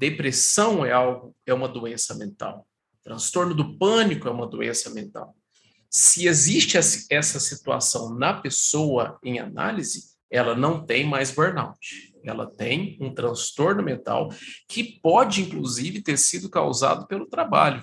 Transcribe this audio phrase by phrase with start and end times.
[0.00, 2.66] depressão é algo, é uma doença mental.
[3.04, 5.36] Transtorno do pânico é uma doença mental.
[5.90, 12.14] Se existe essa situação na pessoa em análise, ela não tem mais burnout.
[12.24, 14.30] Ela tem um transtorno mental
[14.66, 17.82] que pode, inclusive, ter sido causado pelo trabalho.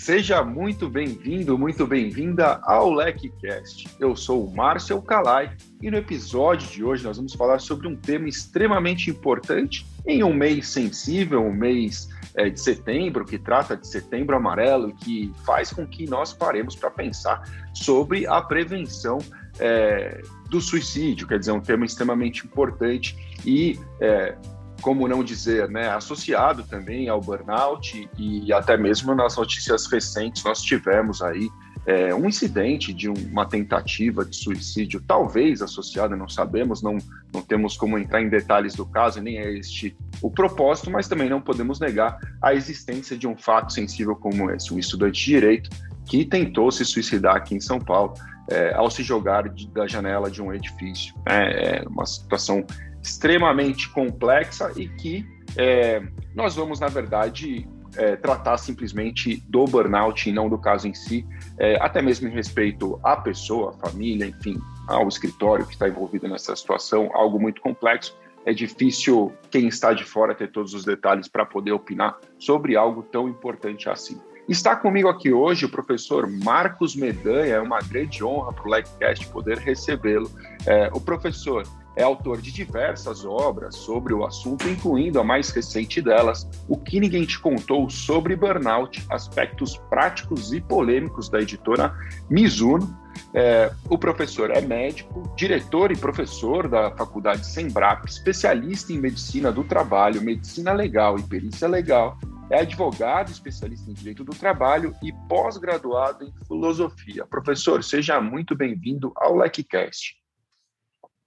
[0.00, 3.86] Seja muito bem-vindo, muito bem-vinda ao LecCast.
[4.00, 7.94] Eu sou o Márcio Calai e no episódio de hoje nós vamos falar sobre um
[7.94, 13.86] tema extremamente importante em um mês sensível, um mês é, de setembro, que trata de
[13.86, 17.42] setembro amarelo, que faz com que nós paremos para pensar
[17.74, 19.18] sobre a prevenção
[19.58, 24.34] é, do suicídio, quer dizer, um tema extremamente importante e é,
[24.80, 30.60] como não dizer, né, associado também ao burnout e até mesmo nas notícias recentes nós
[30.62, 31.48] tivemos aí
[31.86, 36.98] é, um incidente de uma tentativa de suicídio, talvez associada, não sabemos, não,
[37.32, 41.28] não temos como entrar em detalhes do caso, nem é este o propósito, mas também
[41.28, 45.70] não podemos negar a existência de um fato sensível como esse, um estudante de direito
[46.06, 48.14] que tentou se suicidar aqui em São Paulo
[48.50, 51.14] é, ao se jogar de, da janela de um edifício.
[51.26, 52.64] É, é uma situação
[53.02, 56.02] extremamente complexa e que é,
[56.34, 61.26] nós vamos, na verdade, é, tratar simplesmente do burnout e não do caso em si,
[61.58, 66.28] é, até mesmo em respeito à pessoa, à família, enfim, ao escritório que está envolvido
[66.28, 68.16] nessa situação, algo muito complexo.
[68.44, 73.02] É difícil quem está de fora ter todos os detalhes para poder opinar sobre algo
[73.02, 74.18] tão importante assim.
[74.48, 79.28] Está comigo aqui hoje o professor Marcos Medanha, é uma grande honra para o LECCAST
[79.28, 80.30] poder recebê-lo.
[80.66, 81.64] É, o professor
[81.96, 87.00] é autor de diversas obras sobre o assunto, incluindo a mais recente delas, O que
[87.00, 91.94] Ninguém Te Contou sobre Burnout, aspectos práticos e polêmicos da editora
[92.28, 92.98] Mizuno.
[93.34, 99.64] É, o professor é médico, diretor e professor da Faculdade Sembrap, especialista em medicina do
[99.64, 102.18] trabalho, medicina legal e perícia legal,
[102.50, 107.24] é advogado, especialista em direito do trabalho e pós-graduado em filosofia.
[107.24, 110.19] Professor, seja muito bem-vindo ao LecCast.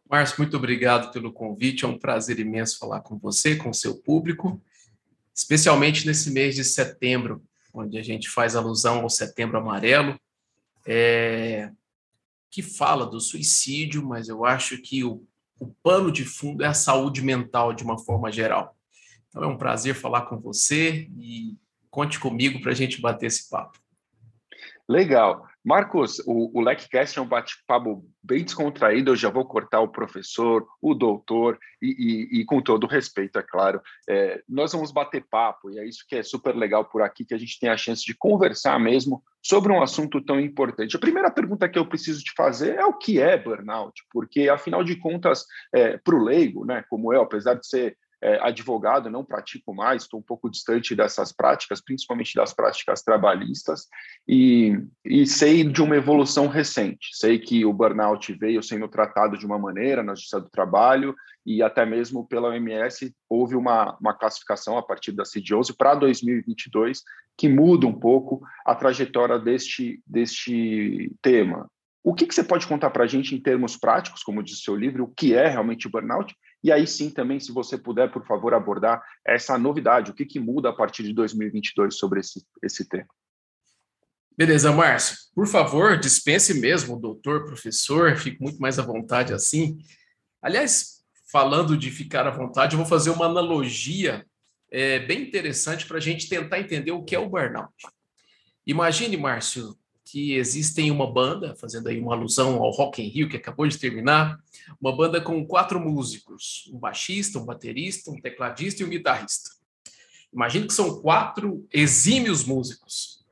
[0.10, 1.86] Márcio, muito obrigado pelo convite.
[1.86, 4.62] É um prazer imenso falar com você, com o seu público,
[5.34, 7.44] especialmente nesse mês de setembro,
[7.74, 10.20] onde a gente faz alusão ao Setembro Amarelo,
[10.86, 11.72] é,
[12.52, 15.26] que fala do suicídio, mas eu acho que o,
[15.60, 18.78] o pano de fundo é a saúde mental de uma forma geral.
[19.28, 21.58] Então é um prazer falar com você e
[21.90, 23.80] conte comigo para a gente bater esse papo.
[24.88, 25.48] Legal.
[25.64, 29.12] Marcos, o, o LecCast é um bate-papo bem descontraído.
[29.12, 31.88] Eu já vou cortar o professor, o doutor, e,
[32.34, 33.82] e, e com todo respeito, é claro.
[34.10, 37.34] É, nós vamos bater papo, e é isso que é super legal por aqui, que
[37.34, 40.96] a gente tem a chance de conversar mesmo sobre um assunto tão importante.
[40.96, 44.84] A primeira pergunta que eu preciso te fazer é o que é burnout, porque, afinal
[44.84, 49.26] de contas, é, para o leigo, né, como eu, apesar de ser é, advogado, não
[49.26, 53.90] pratico mais, estou um pouco distante dessas práticas, principalmente das práticas trabalhistas,
[54.26, 57.10] e, e sei de uma evolução recente.
[57.12, 61.14] Sei que o burnout veio sendo tratado de uma maneira na Justiça do Trabalho,
[61.46, 67.04] e até mesmo pela OMS houve uma, uma classificação a partir da CID-11 para 2022
[67.38, 71.68] que muda um pouco a trajetória deste, deste tema.
[72.04, 74.62] O que, que você pode contar para a gente em termos práticos, como diz o
[74.62, 78.26] seu livro, o que é realmente burnout e aí sim, também, se você puder, por
[78.26, 82.88] favor, abordar essa novidade, o que, que muda a partir de 2022 sobre esse, esse
[82.88, 83.08] tema.
[84.38, 85.18] Beleza, Márcio.
[85.36, 89.78] Por favor, dispense mesmo, doutor, professor, fico muito mais à vontade assim.
[90.42, 94.26] Aliás, falando de ficar à vontade, eu vou fazer uma analogia
[94.72, 97.74] é, bem interessante para a gente tentar entender o que é o burnout.
[98.66, 103.38] Imagine, Márcio, que existem uma banda, fazendo aí uma alusão ao Rock in Rio que
[103.38, 104.38] acabou de terminar,
[104.80, 109.50] uma banda com quatro músicos, um baixista, um baterista, um tecladista e um guitarrista.
[110.34, 113.24] Imagine que são quatro exímios músicos.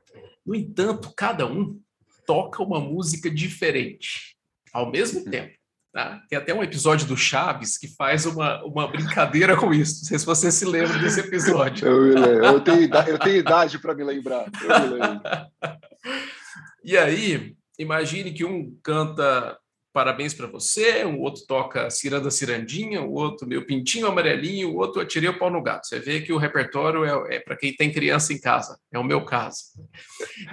[0.45, 1.79] No entanto, cada um
[2.25, 4.37] toca uma música diferente
[4.71, 5.29] ao mesmo uhum.
[5.29, 5.61] tempo.
[5.91, 6.21] Tá?
[6.29, 10.01] Tem até um episódio do Chaves que faz uma, uma brincadeira com isso.
[10.01, 11.85] Não sei se você se lembra desse episódio.
[11.85, 12.17] Eu,
[13.03, 14.45] eu tenho idade para me lembrar.
[14.63, 15.21] Eu me lembro.
[16.83, 19.57] E aí, imagine que um canta
[19.93, 25.01] parabéns para você, o outro toca ciranda cirandinha, o outro meu pintinho amarelinho, o outro
[25.01, 25.85] atirei o pau no gato.
[25.85, 29.03] Você vê que o repertório é, é para quem tem criança em casa, é o
[29.03, 29.63] meu caso.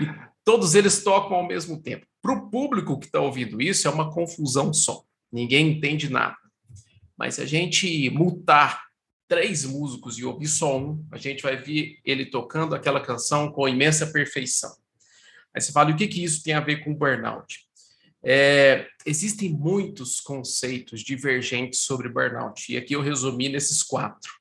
[0.00, 0.06] E
[0.44, 2.06] todos eles tocam ao mesmo tempo.
[2.20, 5.02] Para o público que está ouvindo isso, é uma confusão só.
[5.30, 6.36] Ninguém entende nada.
[7.16, 8.88] Mas se a gente mutar
[9.28, 13.68] três músicos e ouvir só um, a gente vai ver ele tocando aquela canção com
[13.68, 14.74] imensa perfeição.
[15.54, 17.66] Aí você fala, o que, que isso tem a ver com burnout?
[18.22, 24.32] É, existem muitos conceitos divergentes sobre burnout, e aqui eu resumi nesses quatro.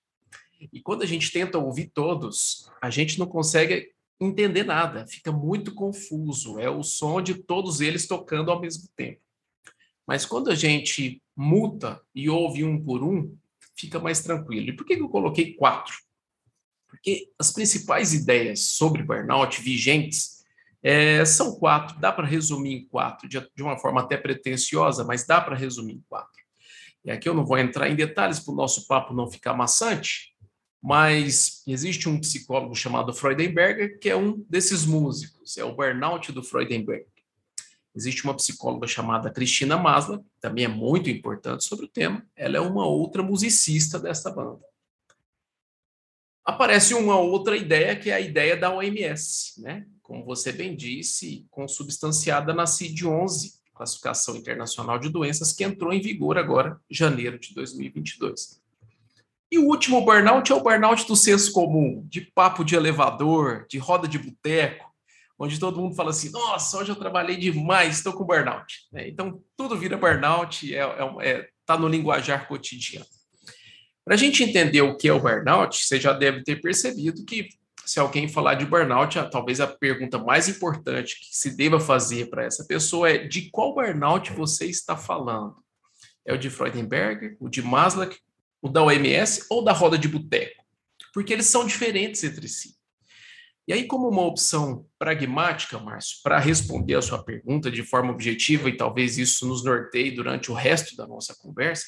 [0.74, 5.74] E quando a gente tenta ouvir todos, a gente não consegue entender nada, fica muito
[5.74, 9.22] confuso, é o som de todos eles tocando ao mesmo tempo.
[10.08, 13.38] Mas quando a gente muta e ouve um por um,
[13.76, 14.70] fica mais tranquilo.
[14.70, 15.96] E por que eu coloquei quatro?
[16.88, 20.37] Porque as principais ideias sobre burnout vigentes
[20.84, 22.00] é, são quatro.
[22.00, 25.94] Dá para resumir em quatro, de, de uma forma até pretensiosa, mas dá para resumir
[25.94, 26.38] em quatro.
[27.04, 30.36] E aqui eu não vou entrar em detalhes para o nosso papo não ficar maçante,
[30.82, 36.44] mas existe um psicólogo chamado Freudenberger que é um desses músicos, é o burnout do
[36.44, 37.08] Freudenberger.
[37.96, 42.24] Existe uma psicóloga chamada Cristina Masla, que também é muito importante sobre o tema.
[42.36, 44.62] Ela é uma outra musicista dessa banda.
[46.46, 49.88] Aparece uma outra ideia, que é a ideia da OMS, né?
[50.08, 56.38] Como você bem disse, consubstanciada na CID-11, Classificação Internacional de Doenças, que entrou em vigor
[56.38, 58.62] agora, janeiro de 2022.
[59.52, 63.78] E o último burnout é o burnout do senso comum, de papo de elevador, de
[63.78, 64.90] roda de boteco,
[65.38, 68.88] onde todo mundo fala assim: nossa, hoje eu trabalhei demais, estou com burnout.
[68.94, 73.06] É, então, tudo vira burnout, é, é, é tá no linguajar cotidiano.
[74.06, 77.50] Para a gente entender o que é o burnout, você já deve ter percebido que,
[77.88, 82.44] se alguém falar de burnout, talvez a pergunta mais importante que se deva fazer para
[82.44, 85.56] essa pessoa é: de qual burnout você está falando?
[86.26, 88.10] É o de Freudenberger, o de Maslow,
[88.62, 90.62] o da OMS ou da roda de boteco?
[91.14, 92.76] Porque eles são diferentes entre si.
[93.66, 98.70] E aí, como uma opção pragmática, Márcio, para responder a sua pergunta de forma objetiva,
[98.70, 101.86] e talvez isso nos norteie durante o resto da nossa conversa,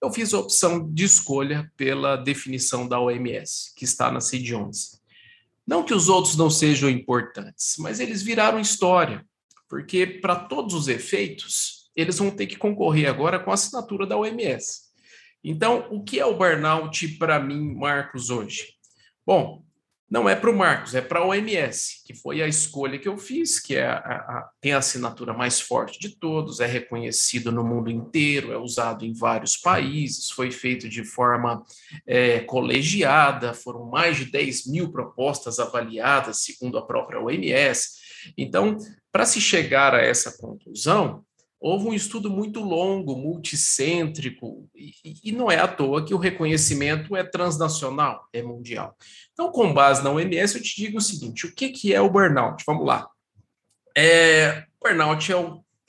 [0.00, 5.01] eu fiz a opção de escolha pela definição da OMS, que está na CID-11.
[5.66, 9.24] Não que os outros não sejam importantes, mas eles viraram história,
[9.68, 14.16] porque, para todos os efeitos, eles vão ter que concorrer agora com a assinatura da
[14.16, 14.92] OMS.
[15.44, 18.74] Então, o que é o burnout para mim, Marcos, hoje?
[19.26, 19.64] Bom,
[20.12, 23.16] não é para o Marcos, é para a OMS, que foi a escolha que eu
[23.16, 27.64] fiz, que é a, a, tem a assinatura mais forte de todos, é reconhecido no
[27.64, 31.64] mundo inteiro, é usado em vários países, foi feito de forma
[32.06, 37.92] é, colegiada, foram mais de 10 mil propostas avaliadas, segundo a própria OMS.
[38.36, 38.76] Então,
[39.10, 41.24] para se chegar a essa conclusão,
[41.62, 44.92] houve um estudo muito longo, multicêntrico, e,
[45.24, 48.96] e, não é à toa que o reconhecimento é transnacional, é mundial.
[49.32, 52.10] Então, com base na OMS, eu te digo o seguinte: o que, que é o
[52.10, 52.64] burnout?
[52.66, 53.08] Vamos lá.
[53.96, 55.36] É, burnout é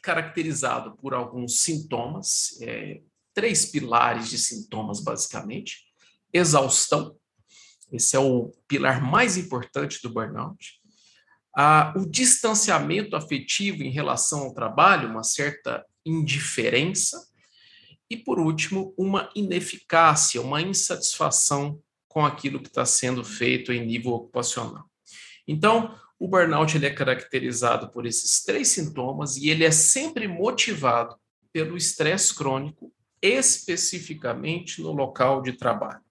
[0.04, 3.02] caracterizado por alguns sintomas, é,
[3.34, 5.86] três pilares de sintomas, basicamente.
[6.32, 7.16] Exaustão,
[7.92, 10.83] esse é o pilar mais importante do burnout
[11.56, 17.28] ah, o distanciamento afetivo em relação ao trabalho, uma certa indiferença,
[18.10, 24.12] e, por último, uma ineficácia, uma insatisfação com aquilo que está sendo feito em nível
[24.12, 24.86] ocupacional.
[25.48, 31.16] Então, o burnout ele é caracterizado por esses três sintomas e ele é sempre motivado
[31.52, 36.03] pelo estresse crônico, especificamente no local de trabalho.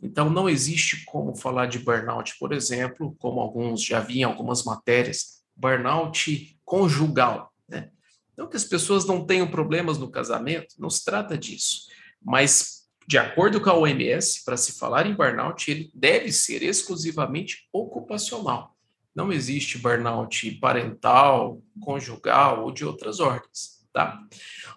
[0.00, 4.62] Então, não existe como falar de burnout, por exemplo, como alguns já vi em algumas
[4.64, 7.52] matérias, burnout conjugal.
[7.68, 7.90] Né?
[8.36, 11.88] Não que as pessoas não tenham problemas no casamento, não se trata disso.
[12.22, 17.68] Mas, de acordo com a OMS, para se falar em burnout, ele deve ser exclusivamente
[17.72, 18.76] ocupacional.
[19.12, 23.77] Não existe burnout parental, conjugal ou de outras ordens.
[23.92, 24.20] Tá?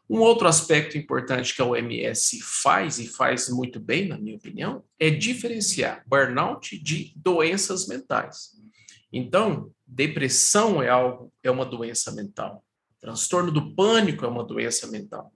[0.09, 4.83] Um outro aspecto importante que a OMS faz, e faz muito bem, na minha opinião,
[4.99, 8.51] é diferenciar burnout de doenças mentais.
[9.11, 12.63] Então, depressão é algo, é uma doença mental.
[12.99, 15.33] Transtorno do pânico é uma doença mental.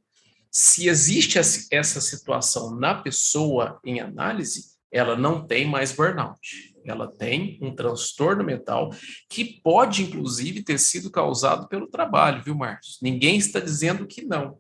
[0.50, 7.58] Se existe essa situação na pessoa em análise, ela não tem mais burnout ela tem
[7.62, 8.92] um transtorno mental
[9.30, 13.00] que pode, inclusive, ter sido causado pelo trabalho, viu, Marcos?
[13.02, 14.58] Ninguém está dizendo que não,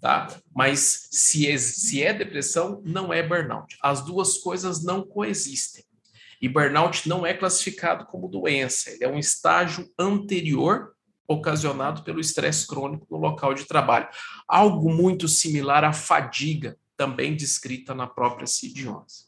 [0.00, 0.28] tá?
[0.54, 3.76] Mas se é, se é depressão, não é burnout.
[3.82, 5.84] As duas coisas não coexistem.
[6.40, 10.92] E burnout não é classificado como doença, ele é um estágio anterior
[11.26, 14.08] ocasionado pelo estresse crônico no local de trabalho.
[14.46, 19.27] Algo muito similar à fadiga, também descrita na própria CID-11.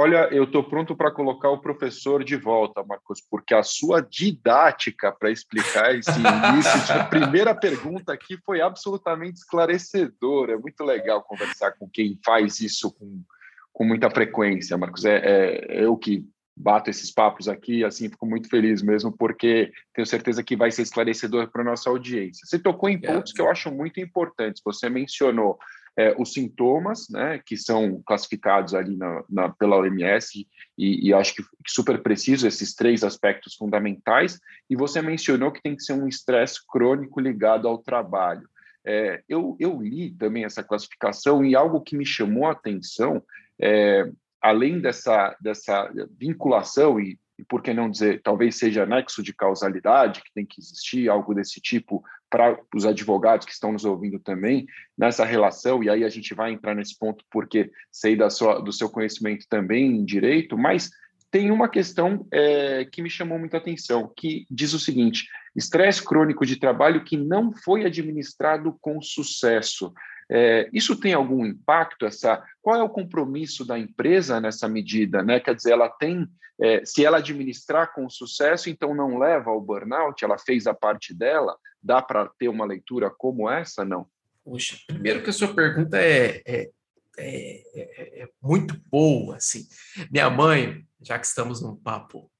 [0.00, 5.10] Olha, eu estou pronto para colocar o professor de volta, Marcos, porque a sua didática
[5.10, 10.52] para explicar esse início a primeira pergunta aqui foi absolutamente esclarecedora.
[10.52, 13.24] É muito legal conversar com quem faz isso com,
[13.72, 15.04] com muita frequência, Marcos.
[15.04, 16.24] É, é, eu que
[16.56, 20.82] bato esses papos aqui, assim, fico muito feliz mesmo, porque tenho certeza que vai ser
[20.82, 22.46] esclarecedor para a nossa audiência.
[22.46, 24.62] Você tocou em pontos que eu acho muito importantes.
[24.64, 25.58] Você mencionou
[25.98, 30.46] é, os sintomas, né, que são classificados ali na, na pela OMS,
[30.78, 34.38] e, e, acho que super preciso esses três aspectos fundamentais,
[34.70, 38.48] e você mencionou que tem que ser um estresse crônico ligado ao trabalho.
[38.86, 43.20] É, eu, eu li também essa classificação e algo que me chamou a atenção,
[43.60, 44.08] é,
[44.40, 50.22] além dessa, dessa vinculação e e por que não dizer, talvez seja nexo de causalidade,
[50.22, 54.66] que tem que existir algo desse tipo para os advogados que estão nos ouvindo também,
[54.96, 58.72] nessa relação, e aí a gente vai entrar nesse ponto porque sei da sua, do
[58.72, 60.90] seu conhecimento também em direito, mas
[61.30, 66.46] tem uma questão é, que me chamou muita atenção, que diz o seguinte: estresse crônico
[66.46, 69.92] de trabalho que não foi administrado com sucesso.
[70.30, 72.04] É, isso tem algum impacto?
[72.04, 75.22] Essa, qual é o compromisso da empresa nessa medida?
[75.22, 75.40] Né?
[75.40, 76.28] Quer dizer, ela tem,
[76.60, 81.14] é, se ela administrar com sucesso, então não leva ao burnout, ela fez a parte
[81.14, 83.84] dela, dá para ter uma leitura como essa?
[83.84, 84.06] Não.
[84.44, 86.70] Puxa, primeiro que a sua pergunta é, é,
[87.18, 89.36] é, é muito boa.
[89.36, 89.66] Assim.
[90.10, 92.30] Minha mãe, já que estamos num papo,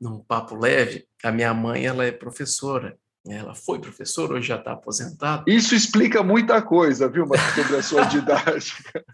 [0.00, 4.72] num papo leve, a minha mãe ela é professora ela foi professora, hoje já está
[4.72, 5.44] aposentada.
[5.46, 9.04] Isso explica muita coisa, viu, Marcos, sobre a sua didática.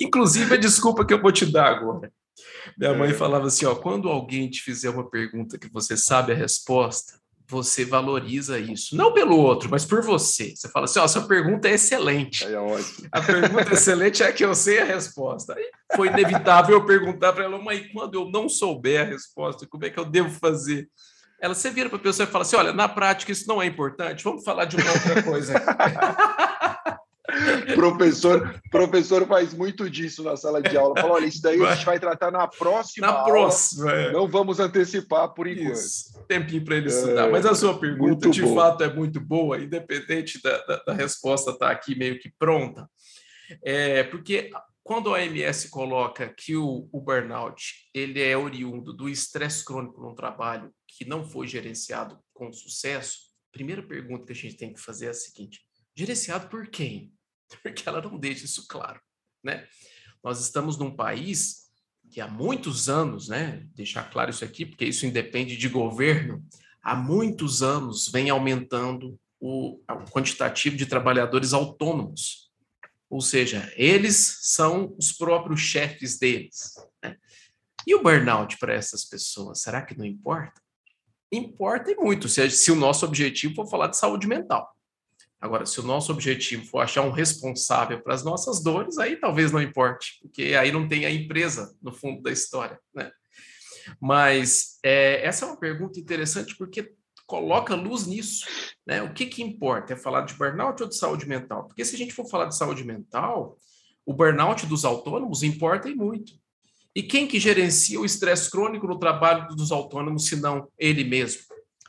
[0.00, 2.12] Inclusive, a desculpa que eu vou te dar agora.
[2.76, 3.14] Minha mãe é.
[3.14, 7.84] falava assim: ó, quando alguém te fizer uma pergunta que você sabe a resposta, você
[7.84, 8.94] valoriza isso.
[8.94, 10.54] Não pelo outro, mas por você.
[10.54, 12.44] Você fala assim: ó, sua pergunta é excelente.
[12.44, 13.08] É ótimo.
[13.10, 15.54] A pergunta excelente é que eu sei a resposta.
[15.54, 19.84] Aí foi inevitável eu perguntar para ela, mãe, quando eu não souber a resposta, como
[19.84, 20.88] é que eu devo fazer?
[21.40, 23.66] Ela, você vira para a pessoa e fala assim: olha, na prática isso não é
[23.66, 25.54] importante, vamos falar de uma outra coisa.
[27.74, 31.00] professor, professor faz muito disso na sala de aula.
[31.00, 33.06] Fala, olha, isso daí a gente vai tratar na próxima.
[33.06, 33.24] Na aula.
[33.24, 33.92] próxima.
[33.92, 34.12] É.
[34.12, 35.74] Não vamos antecipar por enquanto.
[35.74, 36.24] Isso.
[36.26, 37.28] Tempinho para ele estudar.
[37.28, 38.54] É, Mas a sua pergunta, de bom.
[38.54, 42.88] fato, é muito boa, independente da, da, da resposta estar tá aqui meio que pronta.
[43.62, 44.50] É, porque
[44.82, 50.14] quando a OMS coloca que o, o burnout ele é oriundo do estresse crônico no
[50.14, 54.80] trabalho que não foi gerenciado com sucesso, a primeira pergunta que a gente tem que
[54.80, 55.60] fazer é a seguinte:
[55.94, 57.12] gerenciado por quem?
[57.62, 59.00] Porque ela não deixa isso claro,
[59.44, 59.68] né?
[60.24, 61.68] Nós estamos num país
[62.10, 66.42] que há muitos anos, né, deixar claro isso aqui, porque isso independe de governo,
[66.82, 72.50] há muitos anos vem aumentando o, o quantitativo de trabalhadores autônomos.
[73.10, 76.74] Ou seja, eles são os próprios chefes deles.
[77.02, 77.16] Né?
[77.86, 80.60] E o burnout para essas pessoas, será que não importa?
[81.30, 84.74] Importa e muito se, se o nosso objetivo for falar de saúde mental.
[85.40, 89.52] Agora, se o nosso objetivo for achar um responsável para as nossas dores, aí talvez
[89.52, 93.10] não importe, porque aí não tem a empresa no fundo da história, né?
[94.00, 96.92] Mas é, essa é uma pergunta interessante porque
[97.24, 98.46] coloca luz nisso,
[98.86, 99.00] né?
[99.02, 99.92] O que que importa?
[99.92, 101.66] É falar de burnout ou de saúde mental?
[101.66, 103.56] Porque se a gente for falar de saúde mental,
[104.04, 106.32] o burnout dos autônomos importa e muito.
[106.98, 111.42] E quem que gerencia o estresse crônico no trabalho dos autônomos, se não ele mesmo?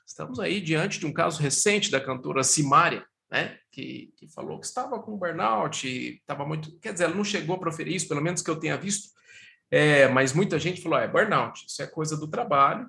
[0.06, 4.68] Estamos aí diante de um caso recente da cantora Simária, né, que, que falou que
[4.68, 6.78] estava com burnout, estava muito.
[6.78, 9.10] Quer dizer, ela não chegou a proferir isso, pelo menos que eu tenha visto,
[9.72, 12.88] é, mas muita gente falou: é burnout, isso é coisa do trabalho,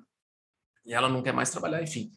[0.85, 2.11] e ela não quer mais trabalhar, enfim.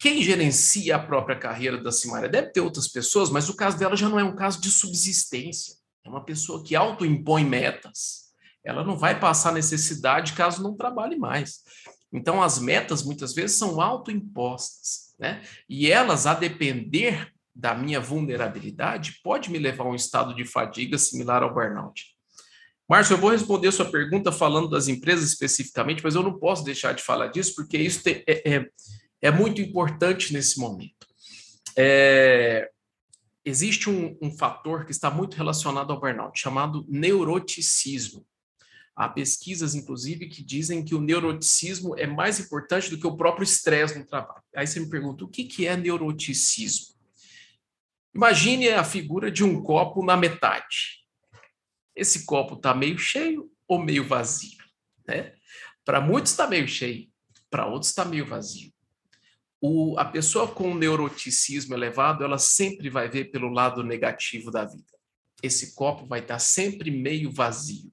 [0.00, 2.28] Quem gerencia a própria carreira da Simária?
[2.28, 5.76] Deve ter outras pessoas, mas o caso dela já não é um caso de subsistência.
[6.04, 8.23] É uma pessoa que autoimpõe metas,
[8.64, 11.60] ela não vai passar necessidade caso não trabalhe mais.
[12.12, 15.42] Então, as metas muitas vezes são autoimpostas, né?
[15.68, 20.96] E elas, a depender da minha vulnerabilidade, pode me levar a um estado de fadiga
[20.96, 22.14] similar ao burnout.
[22.88, 26.92] Márcio, eu vou responder sua pergunta falando das empresas especificamente, mas eu não posso deixar
[26.92, 28.66] de falar disso, porque isso é, é,
[29.22, 31.06] é muito importante nesse momento.
[31.76, 32.70] É,
[33.44, 38.26] existe um, um fator que está muito relacionado ao burnout, chamado neuroticismo.
[38.96, 43.42] Há pesquisas, inclusive, que dizem que o neuroticismo é mais importante do que o próprio
[43.42, 44.42] estresse no trabalho.
[44.54, 46.94] Aí você me pergunta, o que, que é neuroticismo?
[48.14, 51.04] Imagine a figura de um copo na metade.
[51.96, 54.62] Esse copo está meio cheio ou meio vazio?
[55.06, 55.34] Né?
[55.84, 57.08] Para muitos está meio cheio,
[57.50, 58.72] para outros está meio vazio.
[59.60, 64.92] O, a pessoa com neuroticismo elevado, ela sempre vai ver pelo lado negativo da vida.
[65.42, 67.92] Esse copo vai estar tá sempre meio vazio.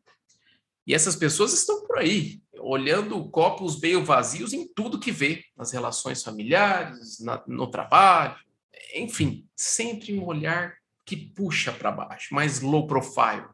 [0.86, 5.72] E essas pessoas estão por aí, olhando copos meio vazios em tudo que vê, nas
[5.72, 8.36] relações familiares, na, no trabalho,
[8.94, 13.46] enfim, sempre um olhar que puxa para baixo, mais low profile.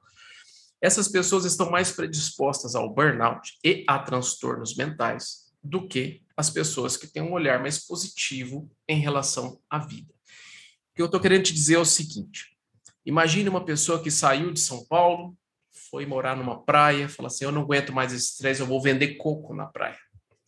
[0.80, 6.96] essas pessoas estão mais predispostas ao burnout e a transtornos mentais do que as pessoas
[6.96, 10.14] que têm um olhar mais positivo em relação à vida.
[10.92, 12.56] O que eu estou querendo te dizer é o seguinte:
[13.04, 15.36] imagine uma pessoa que saiu de São Paulo,
[15.90, 19.16] foi morar numa praia, fala assim: eu não aguento mais esse estresse, eu vou vender
[19.16, 19.98] coco na praia.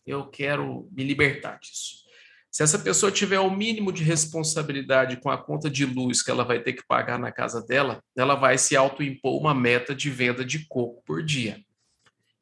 [0.06, 2.00] Eu quero me libertar disso.
[2.50, 6.44] Se essa pessoa tiver o mínimo de responsabilidade com a conta de luz que ela
[6.44, 10.44] vai ter que pagar na casa dela, ela vai se autoimpor uma meta de venda
[10.44, 11.60] de coco por dia.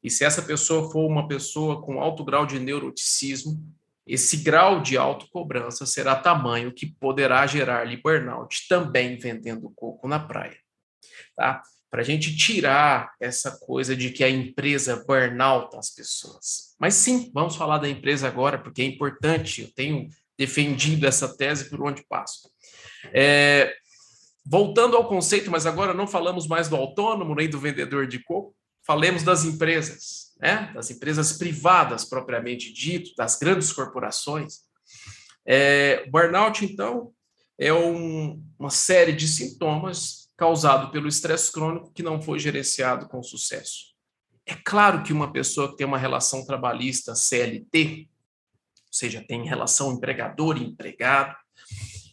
[0.01, 3.61] E se essa pessoa for uma pessoa com alto grau de neuroticismo,
[4.07, 10.57] esse grau de autocobrança será tamanho que poderá gerar-lhe burnout também vendendo coco na praia.
[11.35, 11.61] Tá?
[11.89, 16.75] Para a gente tirar essa coisa de que a empresa burnout as pessoas.
[16.79, 21.69] Mas sim, vamos falar da empresa agora, porque é importante, eu tenho defendido essa tese
[21.69, 22.49] por onde passo.
[23.13, 23.75] É,
[24.45, 28.55] voltando ao conceito, mas agora não falamos mais do autônomo nem do vendedor de coco,
[28.85, 30.71] falemos das empresas, né?
[30.73, 34.59] das empresas privadas propriamente dito, das grandes corporações.
[35.45, 37.11] É, burnout, então,
[37.59, 43.21] é um, uma série de sintomas causado pelo estresse crônico que não foi gerenciado com
[43.21, 43.93] sucesso.
[44.45, 49.91] É claro que uma pessoa que tem uma relação trabalhista CLT, ou seja, tem relação
[49.91, 51.35] empregador e empregado,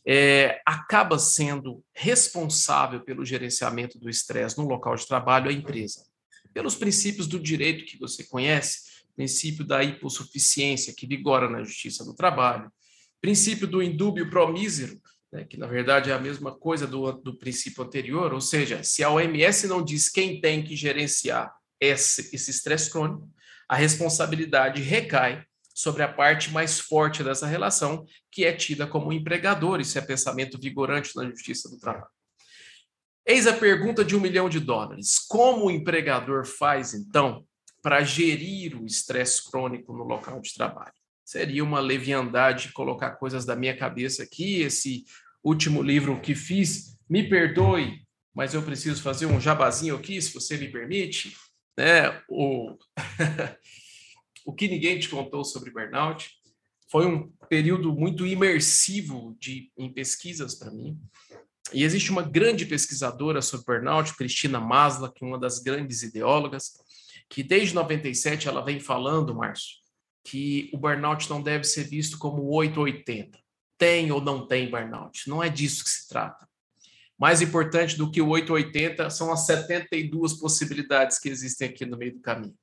[0.05, 6.05] é, acaba sendo responsável pelo gerenciamento do estresse no local de trabalho a empresa
[6.53, 12.15] pelos princípios do direito que você conhece, princípio da hipossuficiência que vigora na justiça do
[12.15, 12.73] trabalho,
[13.21, 14.99] princípio do indúbio pro mísero,
[15.37, 19.05] né, que na verdade é a mesma coisa do, do princípio anterior, ou seja, se
[19.05, 23.29] a OMS não diz quem tem que gerenciar esse estresse crônico,
[23.69, 29.79] a responsabilidade recai sobre a parte mais forte dessa relação, que é tida como empregador.
[29.79, 32.07] Isso é pensamento vigorante na justiça do trabalho.
[33.27, 35.19] Eis a pergunta de um milhão de dólares.
[35.19, 37.45] Como o empregador faz, então,
[37.83, 40.95] para gerir o estresse crônico no local de trabalho?
[41.23, 44.63] Seria uma leviandade colocar coisas da minha cabeça aqui.
[44.63, 45.05] Esse
[45.49, 48.01] último livro que fiz, me perdoe,
[48.35, 51.37] mas eu preciso fazer um jabazinho aqui, se você me permite.
[51.79, 52.21] Né?
[52.29, 52.77] O...
[54.45, 56.31] o que ninguém te contou sobre burnout.
[56.91, 60.99] Foi um período muito imersivo de, em pesquisas para mim.
[61.73, 66.75] E existe uma grande pesquisadora sobre burnout, Cristina Masla, que é uma das grandes ideólogas,
[67.29, 69.79] que desde 97 ela vem falando, Márcio,
[70.25, 73.46] que o burnout não deve ser visto como 880.
[73.79, 75.29] Tem ou não tem burnout.
[75.29, 76.49] Não é disso que se trata.
[77.19, 82.15] Mais importante do que o 880 são as 72 possibilidades que existem aqui no meio
[82.15, 82.55] do caminho.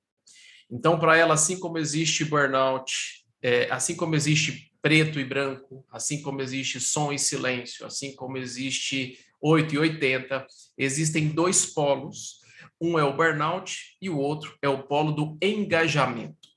[0.70, 6.22] Então, para ela, assim como existe burnout, é, assim como existe preto e branco, assim
[6.22, 10.46] como existe som e silêncio, assim como existe 8 e 80,
[10.78, 12.42] existem dois polos.
[12.80, 16.53] Um é o burnout e o outro é o polo do engajamento.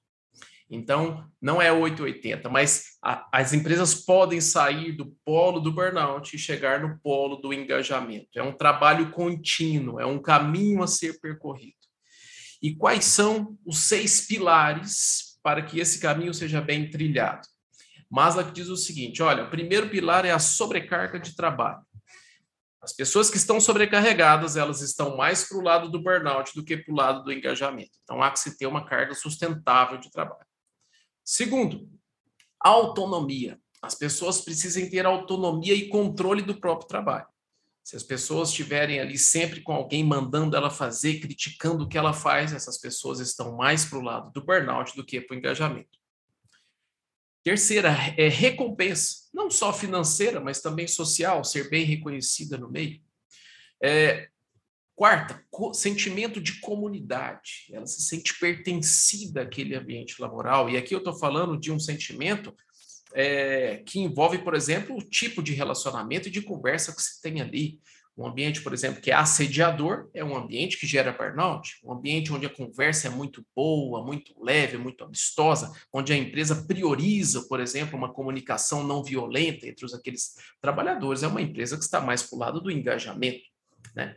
[0.68, 6.38] Então, não é 880, mas a, as empresas podem sair do polo do burnout e
[6.38, 8.30] chegar no polo do engajamento.
[8.34, 11.76] É um trabalho contínuo, é um caminho a ser percorrido.
[12.60, 17.46] E quais são os seis pilares para que esse caminho seja bem trilhado?
[18.10, 21.84] Maslow diz o seguinte: olha, o primeiro pilar é a sobrecarga de trabalho.
[22.82, 26.76] As pessoas que estão sobrecarregadas, elas estão mais para o lado do burnout do que
[26.76, 27.90] para o lado do engajamento.
[28.04, 30.46] Então, há que se ter uma carga sustentável de trabalho.
[31.26, 31.90] Segundo,
[32.60, 33.60] autonomia.
[33.82, 37.26] As pessoas precisam ter autonomia e controle do próprio trabalho.
[37.82, 42.12] Se as pessoas estiverem ali sempre com alguém mandando ela fazer, criticando o que ela
[42.12, 45.98] faz, essas pessoas estão mais para o lado do burnout do que para o engajamento.
[47.44, 53.00] Terceira é recompensa, não só financeira, mas também social, ser bem reconhecida no meio.
[53.82, 54.28] É,
[54.96, 57.66] quarta, sentimento de comunidade.
[57.70, 60.70] Ela se sente pertencida àquele ambiente laboral.
[60.70, 62.52] E aqui eu estou falando de um sentimento
[63.12, 67.42] é, que envolve, por exemplo, o tipo de relacionamento e de conversa que se tem
[67.42, 67.78] ali.
[68.16, 71.78] Um ambiente, por exemplo, que é assediador, é um ambiente que gera burnout.
[71.84, 76.64] Um ambiente onde a conversa é muito boa, muito leve, muito amistosa, onde a empresa
[76.66, 81.22] prioriza, por exemplo, uma comunicação não violenta entre os aqueles trabalhadores.
[81.22, 83.44] É uma empresa que está mais para o lado do engajamento.
[83.96, 84.14] Né?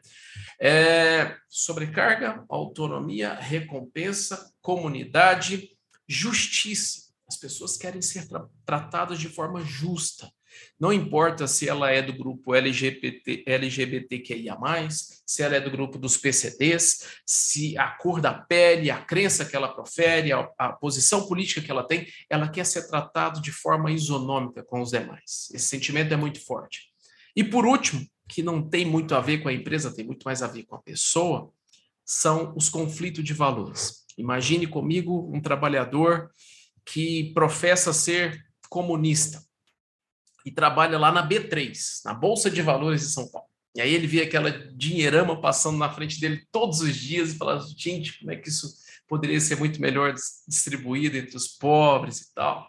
[0.59, 5.69] É, sobrecarga, autonomia, recompensa, comunidade,
[6.05, 7.09] justiça.
[7.25, 10.29] As pessoas querem ser tra tratadas de forma justa.
[10.77, 14.57] Não importa se ela é do grupo LGBT, LGBTQIA,
[14.89, 19.55] se ela é do grupo dos PCDs, se a cor da pele, a crença que
[19.55, 23.91] ela profere, a, a posição política que ela tem, ela quer ser tratada de forma
[23.91, 25.49] isonômica com os demais.
[25.53, 26.89] Esse sentimento é muito forte.
[27.35, 30.43] E por último, que não tem muito a ver com a empresa, tem muito mais
[30.43, 31.51] a ver com a pessoa,
[32.05, 34.05] são os conflitos de valores.
[34.17, 36.29] Imagine comigo um trabalhador
[36.85, 39.43] que professa ser comunista
[40.45, 43.47] e trabalha lá na B3, na Bolsa de Valores de São Paulo.
[43.75, 47.59] E aí ele vê aquela dinheirama passando na frente dele todos os dias e fala:
[47.77, 48.75] gente, como é que isso
[49.07, 50.13] poderia ser muito melhor
[50.47, 52.67] distribuído entre os pobres e tal?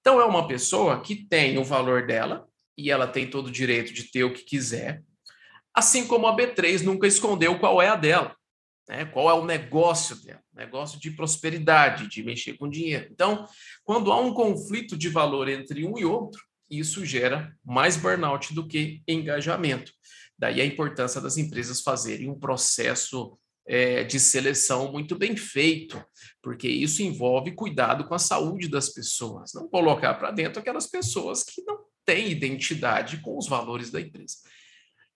[0.00, 3.92] Então é uma pessoa que tem o valor dela e ela tem todo o direito
[3.92, 5.02] de ter o que quiser,
[5.74, 8.36] assim como a B3 nunca escondeu qual é a dela,
[8.88, 9.04] né?
[9.06, 13.08] qual é o negócio dela, negócio de prosperidade, de mexer com dinheiro.
[13.10, 13.46] Então,
[13.84, 18.66] quando há um conflito de valor entre um e outro, isso gera mais burnout do
[18.66, 19.92] que engajamento.
[20.38, 26.02] Daí a importância das empresas fazerem um processo é, de seleção muito bem feito,
[26.42, 31.44] porque isso envolve cuidado com a saúde das pessoas, não colocar para dentro aquelas pessoas
[31.44, 34.36] que não têm identidade com os valores da empresa.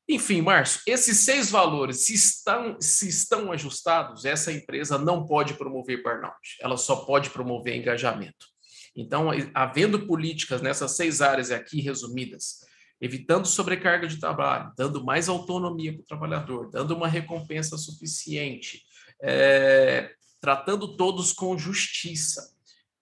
[0.08, 6.02] Enfim, Márcio, esses seis valores, se estão, se estão ajustados, essa empresa não pode promover
[6.02, 8.46] burnout, ela só pode promover engajamento.
[8.94, 12.60] Então, havendo políticas nessas seis áreas aqui resumidas,
[13.00, 18.82] evitando sobrecarga de trabalho, dando mais autonomia para o trabalhador, dando uma recompensa suficiente,
[19.20, 22.55] é, tratando todos com justiça,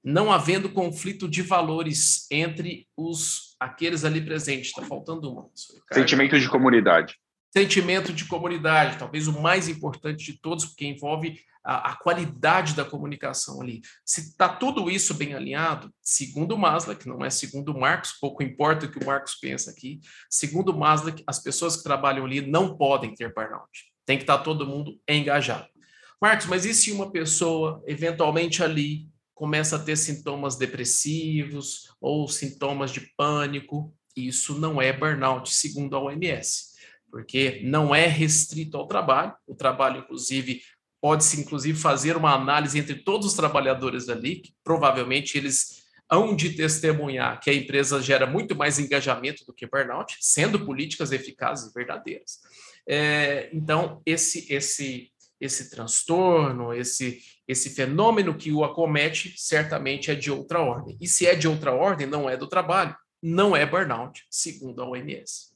[0.05, 4.69] não havendo conflito de valores entre os aqueles ali presentes.
[4.69, 5.49] Está faltando uma.
[5.91, 7.17] Sentimento de comunidade.
[7.51, 12.85] Sentimento de comunidade, talvez o mais importante de todos, porque envolve a, a qualidade da
[12.85, 13.81] comunicação ali.
[14.05, 18.87] Se está tudo isso bem alinhado, segundo Maslow, que não é segundo Marcos, pouco importa
[18.87, 23.15] o que o Marcos pensa aqui, segundo Maslow, as pessoas que trabalham ali não podem
[23.15, 23.71] ter burnout.
[24.05, 25.69] Tem que estar tá todo mundo engajado.
[26.21, 32.91] Marcos, mas e se uma pessoa, eventualmente ali, começa a ter sintomas depressivos ou sintomas
[32.91, 33.95] de pânico?
[34.17, 36.75] Isso não é burnout, segundo a OMS
[37.11, 39.33] porque não é restrito ao trabalho.
[39.47, 40.63] O trabalho, inclusive,
[41.05, 46.55] Pode-se, inclusive, fazer uma análise entre todos os trabalhadores ali, que provavelmente eles hão de
[46.57, 51.75] testemunhar que a empresa gera muito mais engajamento do que burnout, sendo políticas eficazes e
[51.75, 52.39] verdadeiras.
[52.89, 60.31] É, então, esse, esse, esse transtorno, esse, esse fenômeno que o acomete, certamente é de
[60.31, 60.97] outra ordem.
[61.01, 64.89] E se é de outra ordem, não é do trabalho, não é burnout, segundo a
[64.89, 65.54] OMS.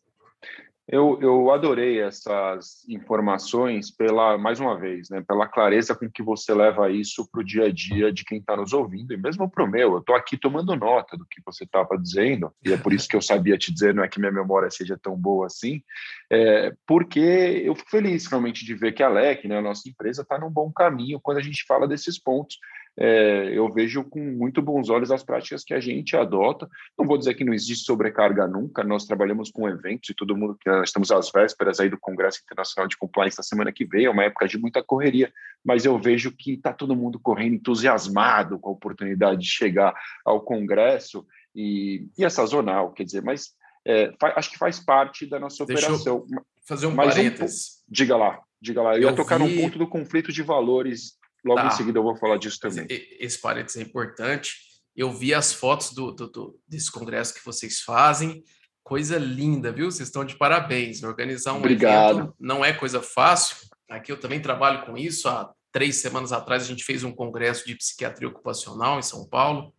[0.90, 6.54] Eu, eu adorei essas informações pela, mais uma vez, né, pela clareza com que você
[6.54, 9.64] leva isso para o dia a dia de quem está nos ouvindo, e mesmo para
[9.64, 9.92] o meu.
[9.92, 13.14] Eu estou aqui tomando nota do que você estava dizendo, e é por isso que
[13.14, 15.82] eu sabia te dizer, não é que minha memória seja tão boa assim,
[16.30, 20.22] é, porque eu fico feliz realmente de ver que a LEC, né, a nossa empresa,
[20.22, 22.56] está num bom caminho quando a gente fala desses pontos
[23.00, 26.68] é, eu vejo com muito bons olhos as práticas que a gente adota.
[26.98, 30.58] Não vou dizer que não existe sobrecarga nunca, nós trabalhamos com eventos e todo mundo
[30.60, 34.10] que estamos às vésperas aí do Congresso Internacional de Compliance na semana que vem, é
[34.10, 35.32] uma época de muita correria,
[35.64, 40.40] mas eu vejo que está todo mundo correndo entusiasmado com a oportunidade de chegar ao
[40.40, 43.52] Congresso e, e é sazonal, quer dizer, mas
[43.86, 46.26] é, acho que faz parte da nossa Deixa operação.
[46.66, 47.84] fazer um parênteses.
[47.88, 48.96] Um, diga lá, diga lá.
[48.96, 49.44] Eu, eu ia tocar vi...
[49.44, 51.68] num ponto do conflito de valores Logo tá.
[51.68, 52.86] em seguida eu vou falar disso também.
[52.88, 54.56] Esse parênteses é importante.
[54.96, 58.42] Eu vi as fotos do, do, do, desse congresso que vocês fazem.
[58.82, 59.90] Coisa linda, viu?
[59.90, 61.02] Vocês estão de parabéns.
[61.02, 62.18] Organizar um Obrigado.
[62.18, 63.56] evento não é coisa fácil.
[63.88, 65.28] Aqui eu também trabalho com isso.
[65.28, 69.72] Há três semanas atrás a gente fez um congresso de psiquiatria ocupacional em São Paulo.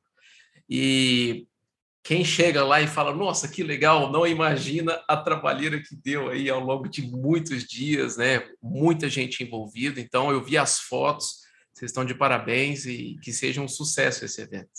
[0.70, 1.48] E
[2.04, 6.50] quem chega lá e fala, nossa, que legal, não imagina a trabalheira que deu aí
[6.50, 8.48] ao longo de muitos dias, né?
[8.62, 10.00] Muita gente envolvida.
[10.00, 11.42] Então, eu vi as fotos,
[11.80, 14.70] vocês estão de parabéns e que seja um sucesso esse evento.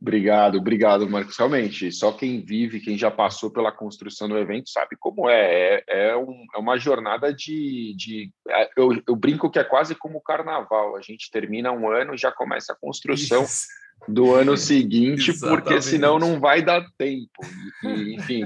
[0.00, 1.36] Obrigado, obrigado, Marcos.
[1.36, 5.82] Realmente, só quem vive, quem já passou pela construção do evento, sabe como é.
[5.88, 7.94] É, é, um, é uma jornada de.
[7.96, 10.96] de é, eu, eu, brinco que é quase como o carnaval.
[10.96, 13.66] A gente termina um ano e já começa a construção Isso.
[14.06, 17.40] do ano seguinte, porque senão não vai dar tempo.
[17.82, 18.44] E, enfim,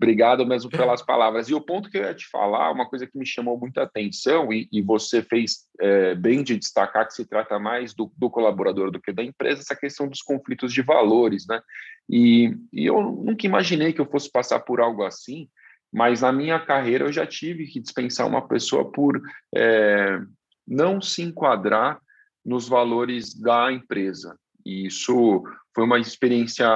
[0.00, 1.48] Obrigado mesmo pelas palavras.
[1.48, 4.52] E o ponto que eu ia te falar, uma coisa que me chamou muita atenção,
[4.52, 8.90] e, e você fez é, bem de destacar que se trata mais do, do, colaborador
[8.90, 11.60] do que da empresa, essa questão dos conflitos de valores, né?
[12.08, 15.48] E, e eu nunca imaginei que eu fosse passar por algo assim,
[15.92, 19.22] mas na minha carreira eu já tive que dispensar uma pessoa por
[19.54, 20.20] é,
[20.66, 22.00] não se enquadrar
[22.44, 24.36] nos valores da empresa.
[24.66, 26.66] E isso foi uma experiência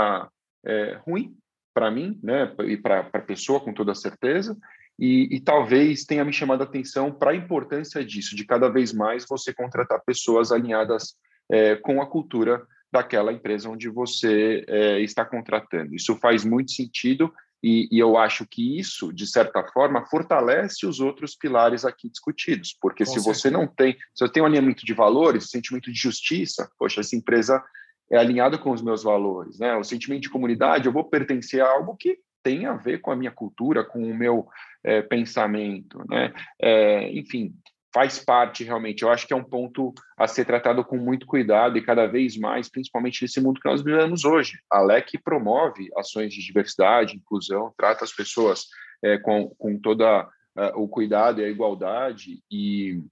[0.64, 1.36] é, ruim,
[1.78, 4.56] para mim, né, e para a pessoa com toda certeza,
[4.98, 8.92] e, e, talvez tenha me chamado a atenção para a importância disso, de cada vez
[8.92, 11.14] mais você contratar pessoas alinhadas
[11.48, 15.94] é, com a cultura daquela empresa onde você é, está contratando.
[15.94, 20.98] Isso faz muito sentido E, e, eu acho que isso, de certa forma, fortalece os
[21.00, 23.34] outros pilares aqui discutidos, porque Com se certeza.
[23.34, 27.16] você não tem, se você tem um alinhamento de valores, sentimento de justiça, poxa, essa
[27.16, 27.62] empresa
[28.10, 29.76] é alinhada com os meus valores, né?
[29.76, 33.16] O sentimento de comunidade, eu vou pertencer a algo que tem a ver com a
[33.16, 34.48] minha cultura, com o meu
[34.82, 36.32] é, pensamento, né?
[36.60, 37.54] É, enfim,
[37.92, 39.02] faz parte realmente.
[39.02, 42.36] Eu acho que é um ponto a ser tratado com muito cuidado e cada vez
[42.36, 44.58] mais, principalmente nesse mundo que nós vivemos hoje.
[44.70, 48.66] A LEC promove ações de diversidade, inclusão, trata as pessoas
[49.02, 53.02] é, com, com toda uh, o cuidado e a igualdade e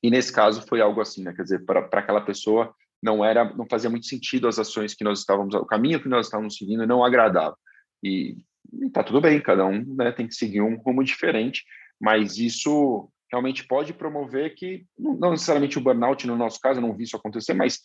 [0.00, 1.32] e nesse caso foi algo assim, né?
[1.32, 2.72] Quer dizer, para aquela pessoa
[3.02, 6.26] não era, não fazia muito sentido as ações que nós estávamos, o caminho que nós
[6.26, 7.56] estávamos seguindo não agradava.
[8.02, 8.36] E,
[8.82, 11.64] está tudo bem, cada um né, tem que seguir um rumo diferente,
[12.00, 16.96] mas isso realmente pode promover que, não necessariamente o burnout, no nosso caso, eu não
[16.96, 17.80] vi isso acontecer, mas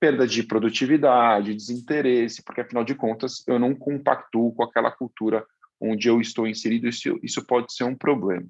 [0.00, 5.44] perda de produtividade, desinteresse, porque afinal de contas eu não compactuo com aquela cultura
[5.80, 8.46] onde eu estou inserido, isso, isso pode ser um problema.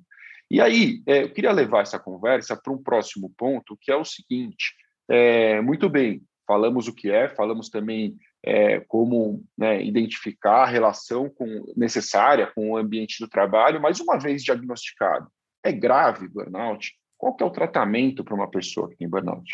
[0.51, 4.05] E aí, é, eu queria levar essa conversa para um próximo ponto, que é o
[4.05, 4.75] seguinte:
[5.09, 11.29] é, muito bem, falamos o que é, falamos também é, como né, identificar a relação
[11.29, 15.31] com, necessária com o ambiente do trabalho, mas uma vez diagnosticado,
[15.63, 16.95] é grave burnout?
[17.17, 19.51] Qual que é o tratamento para uma pessoa que tem burnout?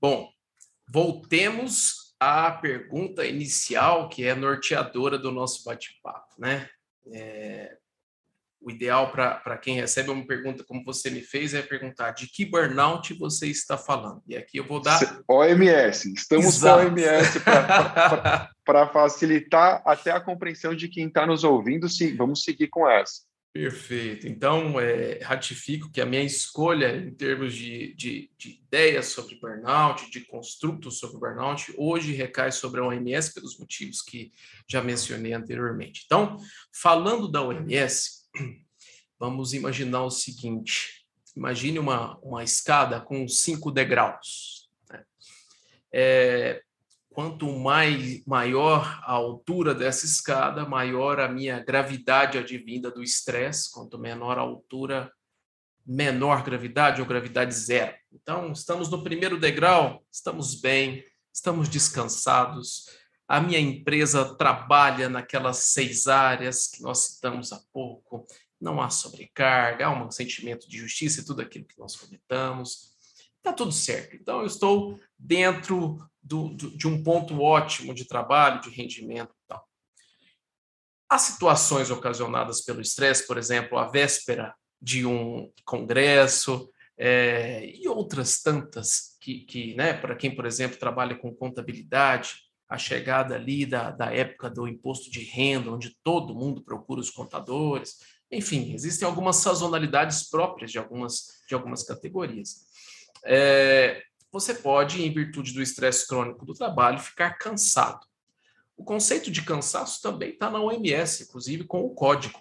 [0.00, 0.28] Bom,
[0.88, 6.68] voltemos à pergunta inicial, que é norteadora do nosso bate-papo, né?
[7.12, 7.78] É,
[8.64, 12.46] o ideal para quem recebe uma pergunta como você me fez é perguntar de que
[12.46, 14.22] burnout você está falando.
[14.26, 15.22] E aqui eu vou dar.
[15.28, 16.78] OMS, estamos Exato.
[16.78, 17.40] com a OMS
[18.64, 21.88] para facilitar até a compreensão de quem está nos ouvindo.
[21.88, 23.22] Sim, vamos seguir com essa.
[23.54, 24.26] Perfeito.
[24.26, 30.10] Então, é, ratifico que a minha escolha em termos de, de, de, ideias sobre burnout,
[30.10, 34.32] de construtos sobre burnout, hoje recai sobre a OMS pelos motivos que
[34.68, 36.02] já mencionei anteriormente.
[36.04, 36.36] Então,
[36.72, 38.23] falando da OMS,
[39.18, 44.68] vamos imaginar o seguinte: imagine uma, uma escada com cinco degraus.
[44.90, 45.04] Né?
[45.92, 46.62] É,
[47.10, 53.98] quanto mais maior a altura dessa escada, maior a minha gravidade advinda do estresse, quanto
[53.98, 55.12] menor a altura,
[55.86, 57.94] menor gravidade ou gravidade zero.
[58.12, 62.86] Então, estamos no primeiro degrau, estamos bem, estamos descansados.
[63.26, 68.26] A minha empresa trabalha naquelas seis áreas que nós citamos há pouco.
[68.60, 72.94] Não há sobrecarga, há um sentimento de justiça e tudo aquilo que nós comentamos.
[73.38, 74.16] Está tudo certo.
[74.16, 79.46] Então, eu estou dentro do, do, de um ponto ótimo de trabalho, de rendimento e
[79.46, 79.68] tal.
[81.08, 88.42] As situações ocasionadas pelo estresse, por exemplo, a véspera de um congresso é, e outras
[88.42, 92.43] tantas que, que né, para quem, por exemplo, trabalha com contabilidade,
[92.74, 97.10] a chegada ali da, da época do imposto de renda, onde todo mundo procura os
[97.10, 97.98] contadores,
[98.30, 102.66] enfim, existem algumas sazonalidades próprias de algumas, de algumas categorias.
[103.24, 108.04] É, você pode, em virtude do estresse crônico do trabalho, ficar cansado.
[108.76, 112.40] O conceito de cansaço também está na OMS, inclusive com o código.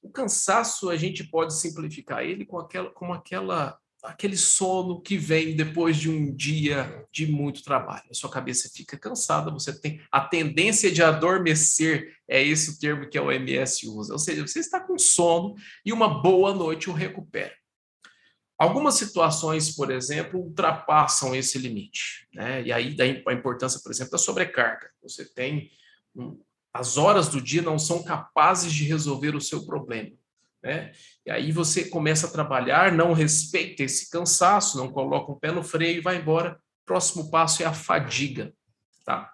[0.00, 5.56] O cansaço a gente pode simplificar ele com aquela, com aquela, aquele sono que vem
[5.56, 8.04] depois de um dia de muito trabalho.
[8.10, 13.08] A sua cabeça fica cansada, você tem a tendência de adormecer, é esse o termo
[13.08, 14.12] que a OMS usa.
[14.12, 17.54] Ou seja, você está com sono e uma boa noite o recupera.
[18.58, 22.62] Algumas situações, por exemplo, ultrapassam esse limite, né?
[22.64, 24.90] E aí a importância, por exemplo, da sobrecarga.
[25.00, 25.70] Você tem
[26.72, 30.10] as horas do dia não são capazes de resolver o seu problema,
[30.68, 30.92] né?
[31.24, 35.62] E aí você começa a trabalhar, não respeita esse cansaço, não coloca um pé no
[35.62, 36.60] freio e vai embora.
[36.84, 38.52] Próximo passo é a fadiga,
[39.04, 39.32] tá?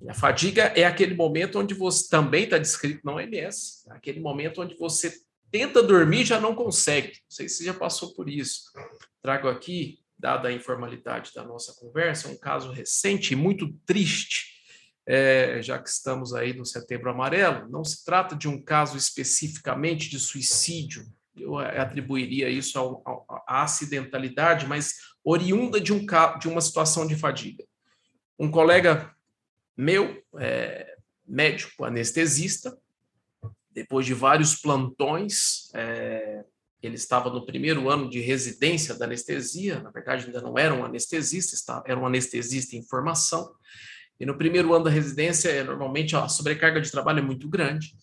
[0.00, 4.62] E a fadiga é aquele momento onde você também está descrito na OMS, aquele momento
[4.62, 5.12] onde você
[5.50, 7.08] tenta dormir já não consegue.
[7.08, 8.72] Não sei se você já passou por isso.
[9.20, 14.59] Trago aqui, dada a informalidade da nossa conversa, um caso recente e muito triste,
[15.06, 17.68] é, já que estamos aí no Setembro Amarelo.
[17.68, 23.02] Não se trata de um caso especificamente de suicídio, eu atribuiria isso
[23.46, 26.04] à acidentalidade, mas oriunda de, um,
[26.38, 27.64] de uma situação de fadiga.
[28.38, 29.14] Um colega
[29.76, 32.76] meu, é, médico anestesista,
[33.70, 36.44] depois de vários plantões, é,
[36.82, 40.84] ele estava no primeiro ano de residência da anestesia, na verdade ainda não era um
[40.84, 43.54] anestesista, era um anestesista em formação,
[44.20, 47.94] e no primeiro ano da residência, normalmente a sobrecarga de trabalho é muito grande,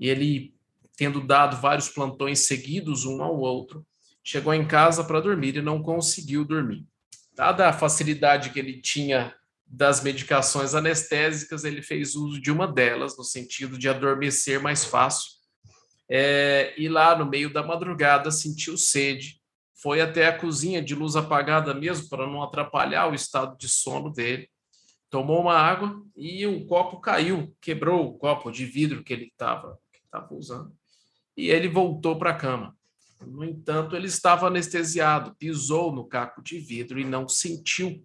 [0.00, 0.54] e ele,
[0.96, 3.86] tendo dado vários plantões seguidos um ao outro,
[4.24, 6.86] chegou em casa para dormir e não conseguiu dormir.
[7.34, 9.34] Dada a facilidade que ele tinha
[9.66, 15.32] das medicações anestésicas, ele fez uso de uma delas, no sentido de adormecer mais fácil.
[16.10, 19.38] É, e lá no meio da madrugada sentiu sede,
[19.74, 24.10] foi até a cozinha de luz apagada mesmo, para não atrapalhar o estado de sono
[24.10, 24.48] dele.
[25.10, 29.78] Tomou uma água e o copo caiu, quebrou o copo de vidro que ele estava
[30.30, 30.72] usando.
[31.36, 32.76] E ele voltou para a cama.
[33.20, 38.04] No entanto, ele estava anestesiado, pisou no caco de vidro e não sentiu.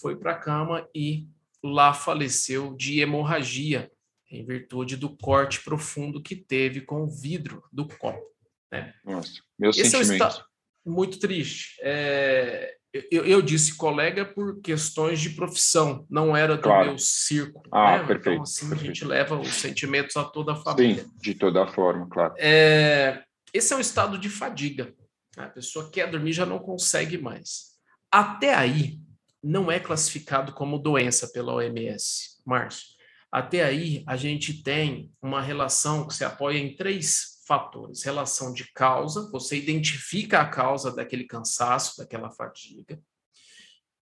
[0.00, 1.28] Foi para a cama e
[1.62, 3.90] lá faleceu de hemorragia,
[4.30, 8.22] em virtude do corte profundo que teve com o vidro do copo.
[8.70, 8.94] Né?
[9.04, 10.22] Nossa, meu Esse sentimento.
[10.22, 10.44] É um estado
[10.84, 11.78] muito triste.
[11.82, 16.88] É, eu, eu, disse colega por questões de profissão, não era do claro.
[16.88, 17.64] meu círculo.
[17.70, 18.06] Ah, né?
[18.06, 18.30] perfeito.
[18.30, 18.82] Então, assim, perfeito.
[18.82, 21.02] a gente leva os sentimentos a toda a família.
[21.02, 22.34] Sim, de toda forma, claro.
[22.38, 23.22] É,
[23.52, 24.94] esse é um estado de fadiga.
[25.36, 25.44] Né?
[25.44, 27.76] A pessoa quer dormir já não consegue mais.
[28.10, 28.98] Até aí,
[29.42, 32.86] não é classificado como doença pela OMS, Márcio.
[33.30, 38.70] Até aí, a gente tem uma relação que se apoia em três fatores: relação de
[38.72, 43.00] causa, você identifica a causa daquele cansaço, daquela fadiga.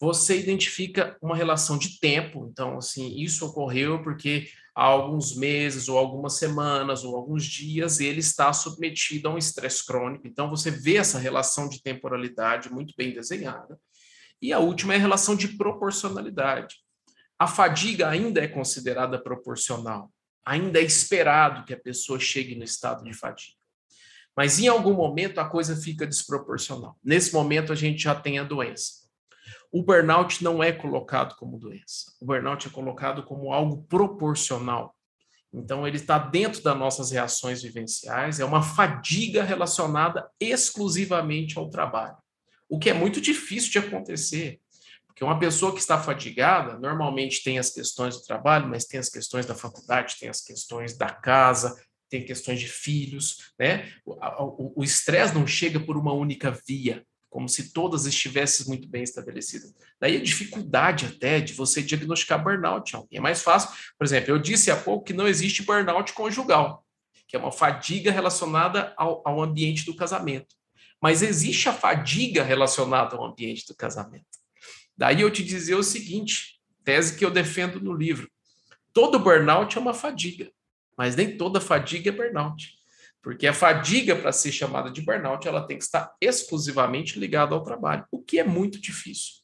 [0.01, 5.97] Você identifica uma relação de tempo, então, assim, isso ocorreu porque há alguns meses, ou
[5.97, 10.27] algumas semanas, ou alguns dias, ele está submetido a um estresse crônico.
[10.27, 13.79] Então, você vê essa relação de temporalidade muito bem desenhada.
[14.41, 16.77] E a última é a relação de proporcionalidade.
[17.39, 20.11] A fadiga ainda é considerada proporcional,
[20.45, 23.57] ainda é esperado que a pessoa chegue no estado de fadiga.
[24.37, 26.99] Mas em algum momento a coisa fica desproporcional.
[27.05, 29.03] Nesse momento a gente já tem a doença.
[29.71, 32.13] O burnout não é colocado como doença.
[32.21, 34.95] O burnout é colocado como algo proporcional.
[35.53, 42.17] Então, ele está dentro das nossas reações vivenciais, é uma fadiga relacionada exclusivamente ao trabalho,
[42.71, 44.62] o que é muito difícil de acontecer,
[45.13, 49.11] porque uma pessoa que está fadigada normalmente tem as questões do trabalho, mas tem as
[49.11, 53.93] questões da faculdade, tem as questões da casa, tem questões de filhos, né?
[54.07, 59.75] O estresse não chega por uma única via, como se todas estivessem muito bem estabelecidas.
[60.01, 62.93] Daí a dificuldade até de você diagnosticar burnout.
[63.11, 63.71] É mais fácil.
[63.99, 66.87] Por exemplo, eu disse há pouco que não existe burnout conjugal,
[67.29, 70.55] que é uma fadiga relacionada ao, ao ambiente do casamento.
[71.01, 74.42] Mas existe a fadiga relacionada ao ambiente do casamento.
[74.97, 78.31] Daí eu te dizer o seguinte, tese que eu defendo no livro.
[78.93, 80.51] Todo burnout é uma fadiga,
[80.97, 82.75] mas nem toda fadiga é burnout.
[83.23, 87.63] Porque a fadiga, para ser chamada de burnout, ela tem que estar exclusivamente ligada ao
[87.63, 89.35] trabalho, o que é muito difícil.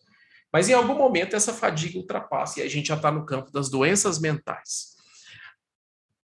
[0.52, 3.70] Mas em algum momento essa fadiga ultrapassa e a gente já está no campo das
[3.70, 4.97] doenças mentais.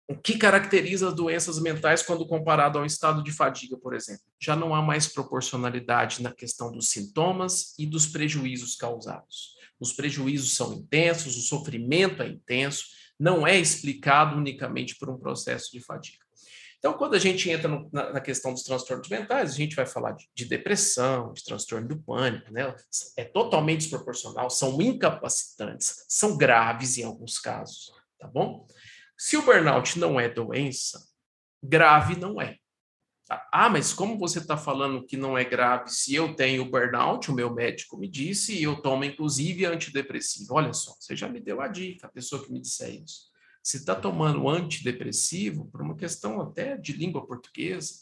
[0.07, 4.23] O que caracteriza as doenças mentais quando comparado ao estado de fadiga, por exemplo?
[4.39, 9.55] Já não há mais proporcionalidade na questão dos sintomas e dos prejuízos causados.
[9.79, 12.85] Os prejuízos são intensos, o sofrimento é intenso,
[13.19, 16.23] não é explicado unicamente por um processo de fadiga.
[16.77, 19.87] Então, quando a gente entra no, na, na, questão dos transtornos mentais, a gente vai
[19.87, 22.75] falar de, de, depressão, de transtorno do pânico, né?
[23.17, 28.67] É totalmente desproporcional, são incapacitantes, são graves em alguns casos, tá bom?
[29.17, 31.05] Se o burnout não é doença,
[31.63, 32.57] grave não é.
[33.25, 33.47] Tá?
[33.51, 37.33] Ah, mas como você está falando que não é grave se eu tenho burnout, o
[37.33, 40.53] meu médico me disse, e eu tomo inclusive antidepressivo.
[40.53, 43.31] Olha só, você já me deu a dica, a pessoa que me disser isso.
[43.63, 47.95] Se está tomando antidepressivo, por uma questão até de língua portuguesa,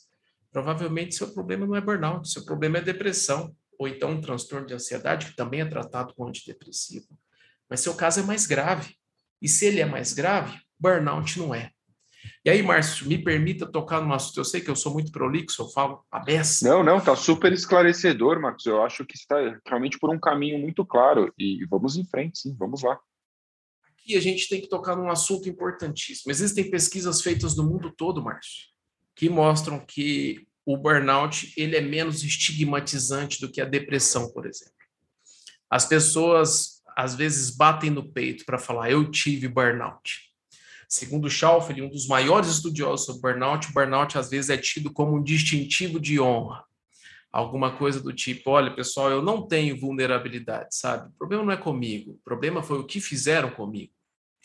[0.51, 4.73] provavelmente seu problema não é burnout, seu problema é depressão, ou então um transtorno de
[4.73, 7.17] ansiedade, que também é tratado com antidepressivo.
[7.69, 8.95] Mas seu caso é mais grave.
[9.41, 11.71] E se ele é mais grave, burnout não é.
[12.45, 14.39] E aí, Márcio, me permita tocar no assunto.
[14.39, 16.67] Eu sei que eu sou muito prolixo, eu falo a beça.
[16.67, 18.65] Não, não, está super esclarecedor, Marcos.
[18.65, 21.33] Eu acho que está realmente por um caminho muito claro.
[21.37, 22.99] E vamos em frente, sim, vamos lá
[24.03, 26.29] aqui a gente tem que tocar num assunto importantíssimo.
[26.29, 28.67] Existem pesquisas feitas no mundo todo, Márcio,
[29.15, 34.73] que mostram que o burnout ele é menos estigmatizante do que a depressão, por exemplo.
[35.69, 40.32] As pessoas às vezes batem no peito para falar eu tive burnout.
[40.93, 45.17] Segundo Schaufel, um dos maiores estudiosos sobre burnout, o burnout às vezes é tido como
[45.17, 46.63] um distintivo de honra
[47.31, 51.09] alguma coisa do tipo: olha, pessoal, eu não tenho vulnerabilidade, sabe?
[51.09, 53.91] O problema não é comigo, o problema foi o que fizeram comigo.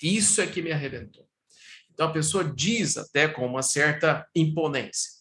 [0.03, 1.29] Isso é que me arrebentou.
[1.93, 5.19] Então a pessoa diz até com uma certa imponência.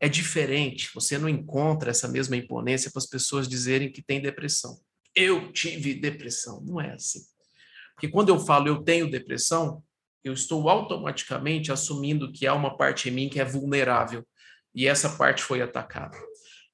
[0.00, 4.80] É diferente, você não encontra essa mesma imponência para as pessoas dizerem que tem depressão.
[5.14, 6.62] Eu tive depressão.
[6.62, 7.20] Não é assim.
[7.94, 9.84] Porque quando eu falo eu tenho depressão,
[10.22, 14.26] eu estou automaticamente assumindo que há uma parte em mim que é vulnerável
[14.74, 16.18] e essa parte foi atacada.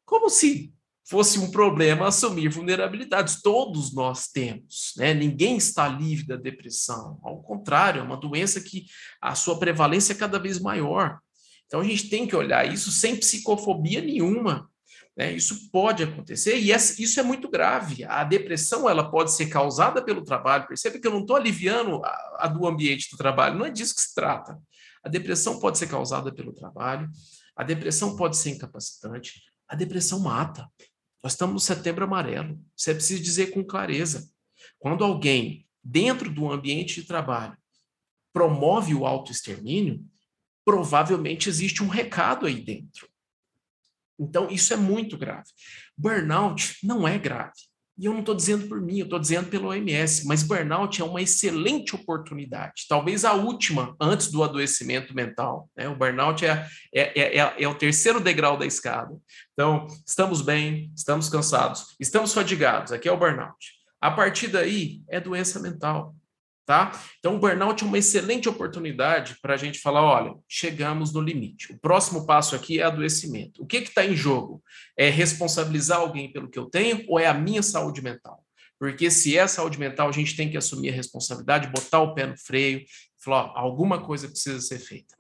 [0.04, 0.72] Como se
[1.08, 3.40] fosse um problema assumir vulnerabilidades.
[3.40, 5.14] Todos nós temos, né?
[5.14, 7.20] Ninguém está livre da depressão.
[7.22, 8.86] Ao contrário, é uma doença que
[9.20, 11.18] a sua prevalência é cada vez maior.
[11.66, 14.68] Então a gente tem que olhar isso sem psicofobia nenhuma.
[15.16, 15.32] Né?
[15.32, 18.04] Isso pode acontecer e isso é muito grave.
[18.04, 20.68] A depressão ela pode ser causada pelo trabalho.
[20.68, 23.58] Percebe que eu não estou aliviando a, a do ambiente do trabalho.
[23.58, 24.60] Não é disso que se trata.
[25.02, 27.08] A depressão pode ser causada pelo trabalho.
[27.56, 29.40] A depressão pode ser incapacitante.
[29.66, 30.68] A depressão mata.
[31.22, 32.60] Nós estamos no setembro amarelo.
[32.76, 34.28] Você precisa dizer com clareza.
[34.78, 37.56] Quando alguém, dentro do ambiente de trabalho,
[38.32, 40.04] promove o autoextermínio,
[40.62, 43.08] provavelmente existe um recado aí dentro.
[44.18, 45.48] Então, isso é muito grave.
[45.96, 47.52] Burnout não é grave.
[47.98, 51.04] E eu não estou dizendo por mim, eu estou dizendo pelo OMS, mas burnout é
[51.04, 55.70] uma excelente oportunidade, talvez a última antes do adoecimento mental.
[55.74, 55.88] Né?
[55.88, 59.16] O burnout é, é, é, é, é o terceiro degrau da escada.
[59.54, 63.56] Então, estamos bem, estamos cansados, estamos fadigados, aqui é o burnout.
[63.98, 66.14] A partir daí, é doença mental
[66.66, 66.92] tá?
[67.18, 71.72] Então, o burnout é uma excelente oportunidade para a gente falar: olha, chegamos no limite.
[71.72, 73.62] O próximo passo aqui é adoecimento.
[73.62, 74.62] O que está em jogo?
[74.98, 78.44] É responsabilizar alguém pelo que eu tenho ou é a minha saúde mental?
[78.78, 82.26] Porque se é saúde mental, a gente tem que assumir a responsabilidade, botar o pé
[82.26, 82.84] no freio,
[83.16, 85.14] falar: ó, alguma coisa precisa ser feita.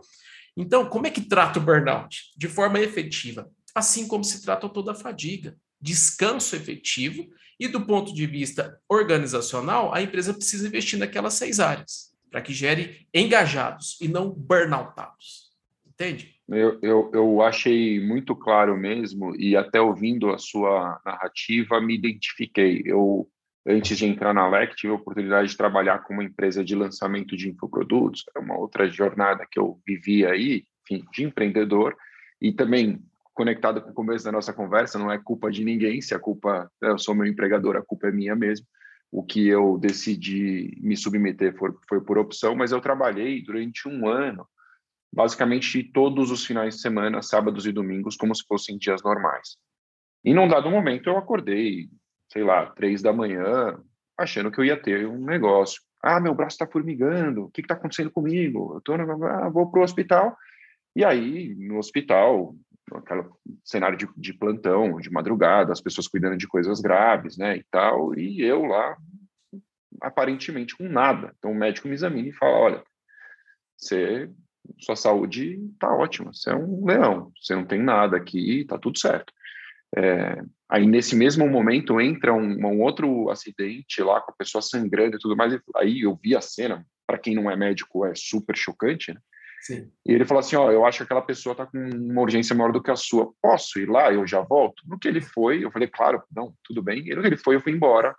[0.56, 2.32] Então, como é que trata o burnout?
[2.36, 7.28] De forma efetiva, assim como se trata toda a fadiga descanso efetivo
[7.58, 12.52] e do ponto de vista organizacional, a empresa precisa investir naquelas seis áreas para que
[12.52, 15.46] gere engajados e não burnoutados.
[15.86, 16.34] Entende?
[16.48, 22.82] Eu, eu, eu achei muito claro mesmo e até ouvindo a sua narrativa me identifiquei.
[22.84, 23.28] Eu
[23.66, 27.36] antes de entrar na LEC tive a oportunidade de trabalhar com uma empresa de lançamento
[27.36, 31.96] de infoprodutos, é uma outra jornada que eu vivi aí, enfim, de empreendedor
[32.40, 33.02] e também
[33.36, 36.70] conectado com o começo da nossa conversa, não é culpa de ninguém, se a culpa,
[36.80, 38.66] né, eu sou meu empregador, a culpa é minha mesmo.
[39.12, 44.08] O que eu decidi me submeter foi, foi por opção, mas eu trabalhei durante um
[44.08, 44.48] ano,
[45.14, 49.58] basicamente todos os finais de semana, sábados e domingos, como se fossem dias normais.
[50.24, 51.90] E num dado momento eu acordei,
[52.32, 53.78] sei lá, três da manhã,
[54.18, 55.80] achando que eu ia ter um negócio.
[56.02, 58.76] Ah, meu braço está formigando, o que está acontecendo comigo?
[58.76, 60.34] Eu tô, ah, vou para o hospital.
[60.96, 62.56] E aí, no hospital,
[62.94, 63.24] aquele
[63.64, 68.16] cenário de, de, plantão, de madrugada, as pessoas cuidando de coisas graves, né, e tal,
[68.16, 68.96] e eu lá,
[70.00, 71.34] aparentemente com nada.
[71.38, 72.84] Então o médico me examina e fala, olha,
[73.76, 74.30] você,
[74.78, 78.98] sua saúde tá ótima, você é um leão, você não tem nada aqui, tá tudo
[78.98, 79.32] certo.
[79.96, 85.16] É, aí nesse mesmo momento entra um, um, outro acidente lá com a pessoa sangrando
[85.16, 88.12] e tudo mais, e aí eu vi a cena, para quem não é médico é
[88.14, 89.20] super chocante, né?
[89.66, 89.90] Sim.
[90.06, 92.70] E ele falou assim: Ó, eu acho que aquela pessoa está com uma urgência maior
[92.70, 93.32] do que a sua.
[93.42, 94.12] Posso ir lá?
[94.12, 94.80] Eu já volto?
[94.86, 97.00] No que ele foi, eu falei: Claro, não, tudo bem.
[97.00, 98.14] E que ele foi, eu fui embora.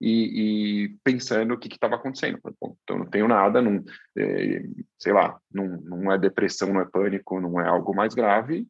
[0.00, 2.38] E, e pensando o que estava acontecendo.
[2.40, 3.82] Falei, então, não tenho nada, não,
[4.18, 4.62] é,
[4.98, 8.66] sei lá, não, não é depressão, não é pânico, não é algo mais grave.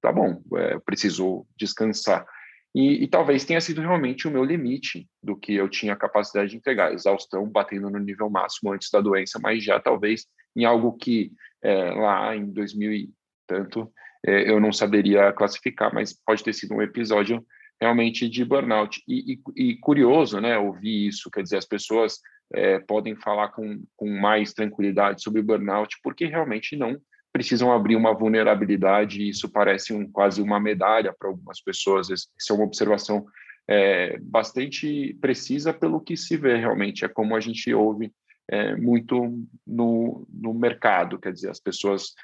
[0.00, 2.26] Tá bom, é, preciso descansar.
[2.74, 6.56] E, e, talvez tenha sido realmente o meu limite do que eu tinha capacidade de
[6.56, 11.32] entregar, exaustão batendo no nível máximo antes da doença, mas já talvez em algo que
[11.62, 13.10] é, lá em 2000 e
[13.46, 13.90] tanto,
[14.26, 17.44] é, eu não saberia classificar, mas pode ter sido um episódio
[17.80, 19.02] realmente de burnout.
[19.08, 22.18] E, e, e curioso, né, ouvir isso, quer dizer, as pessoas
[22.52, 26.96] é, podem falar com, com mais tranquilidade sobre burnout, porque realmente não
[27.32, 32.08] precisam abrir uma vulnerabilidade, e isso parece um, quase uma medalha para algumas pessoas.
[32.10, 33.26] Isso é uma observação
[33.68, 38.12] é, bastante precisa pelo que se vê realmente, é como a gente ouve
[38.50, 42.14] é, muito no, no mercado, quer dizer, as pessoas,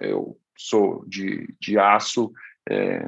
[0.00, 2.32] é, eu sou de, de aço,
[2.68, 3.06] é,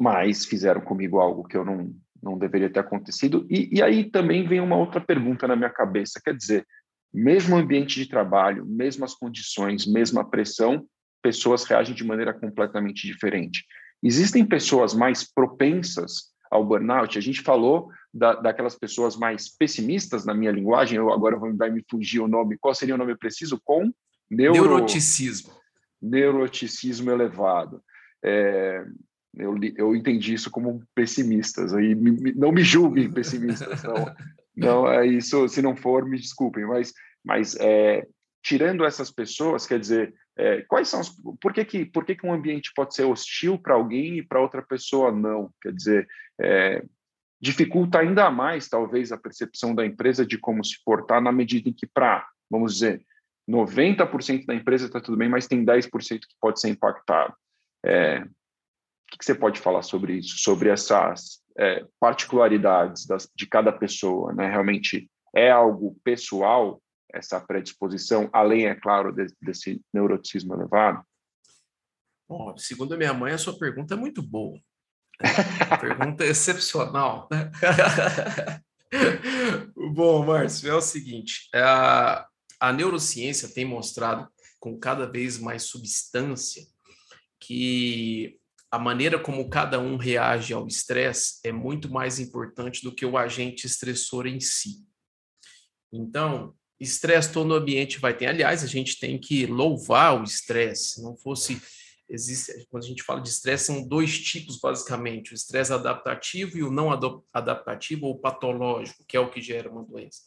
[0.00, 3.46] mas fizeram comigo algo que eu não, não deveria ter acontecido.
[3.48, 6.66] E, e aí também vem uma outra pergunta na minha cabeça, quer dizer,
[7.12, 10.86] mesmo ambiente de trabalho, mesmas condições, mesma pressão,
[11.22, 13.64] pessoas reagem de maneira completamente diferente.
[14.02, 17.18] Existem pessoas mais propensas ao burnout?
[17.18, 21.84] A gente falou da, daquelas pessoas mais pessimistas na minha linguagem, eu agora vai me
[21.90, 23.60] fugir o nome, qual seria o nome preciso?
[23.62, 23.90] Com
[24.30, 24.60] neuro...
[24.60, 25.52] neuroticismo.
[26.00, 27.82] Neuroticismo elevado.
[28.24, 28.84] É,
[29.36, 33.94] eu, eu entendi isso como pessimistas, aí me, não me julguem pessimistas, não,
[34.56, 36.92] não é isso, se não for, me desculpem, mas,
[37.24, 38.06] mas é,
[38.42, 42.26] tirando essas pessoas, quer dizer, é, quais são os, por que que por que que
[42.26, 45.50] um ambiente pode ser hostil para alguém e para outra pessoa não?
[45.60, 46.08] Quer dizer,
[46.40, 46.82] é,
[47.40, 51.72] dificulta ainda mais, talvez, a percepção da empresa de como se portar, na medida em
[51.72, 53.04] que, para, vamos dizer,
[53.48, 57.34] 90% da empresa está tudo bem, mas tem 10% que pode ser impactado.
[57.84, 58.24] É,
[59.08, 64.32] que, que você pode falar sobre isso, sobre essas é, particularidades das, de cada pessoa,
[64.34, 64.50] né?
[64.50, 66.80] Realmente é algo pessoal
[67.12, 71.02] essa predisposição, além, é claro, de, desse neuroticismo elevado?
[72.28, 74.58] Bom, segundo a minha mãe, a sua pergunta é muito boa.
[75.80, 77.28] Pergunta é excepcional.
[77.30, 77.50] Né?
[79.94, 82.26] Bom, Márcio, é o seguinte: a,
[82.60, 84.28] a neurociência tem mostrado
[84.60, 86.64] com cada vez mais substância
[87.40, 88.38] que
[88.70, 93.16] a maneira como cada um reage ao estresse é muito mais importante do que o
[93.16, 94.84] agente estressor em si.
[95.92, 98.26] Então, estresse todo no ambiente vai ter.
[98.26, 100.94] Aliás, a gente tem que louvar o estresse.
[100.94, 101.60] Se não fosse
[102.08, 106.62] existe, quando a gente fala de estresse, são dois tipos basicamente: o estresse adaptativo e
[106.62, 106.90] o não
[107.32, 110.22] adaptativo ou patológico, que é o que gera uma doença.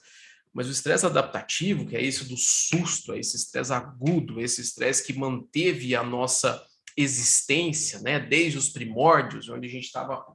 [0.54, 5.04] Mas o estresse adaptativo, que é esse do susto, é esse estresse agudo, esse estresse
[5.06, 6.62] que manteve a nossa
[6.98, 10.26] existência, né, desde os primórdios, onde a gente estava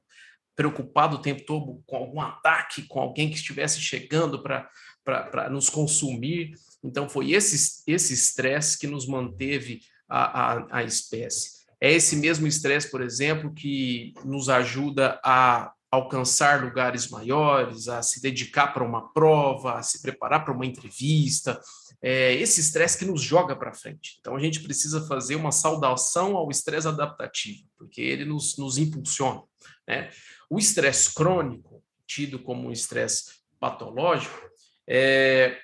[0.56, 6.54] preocupado o tempo todo com algum ataque, com alguém que estivesse chegando para nos consumir.
[6.82, 11.56] Então, foi esse estresse que nos manteve a, a, a espécie.
[11.80, 18.20] É esse mesmo estresse, por exemplo, que nos ajuda a alcançar lugares maiores, a se
[18.20, 21.60] dedicar para uma prova, a se preparar para uma entrevista.
[22.02, 24.16] É esse estresse que nos joga para frente.
[24.20, 29.42] Então a gente precisa fazer uma saudação ao estresse adaptativo, porque ele nos, nos impulsiona.
[29.86, 30.10] Né?
[30.50, 34.38] O estresse crônico, tido como um estresse patológico,
[34.86, 35.58] é,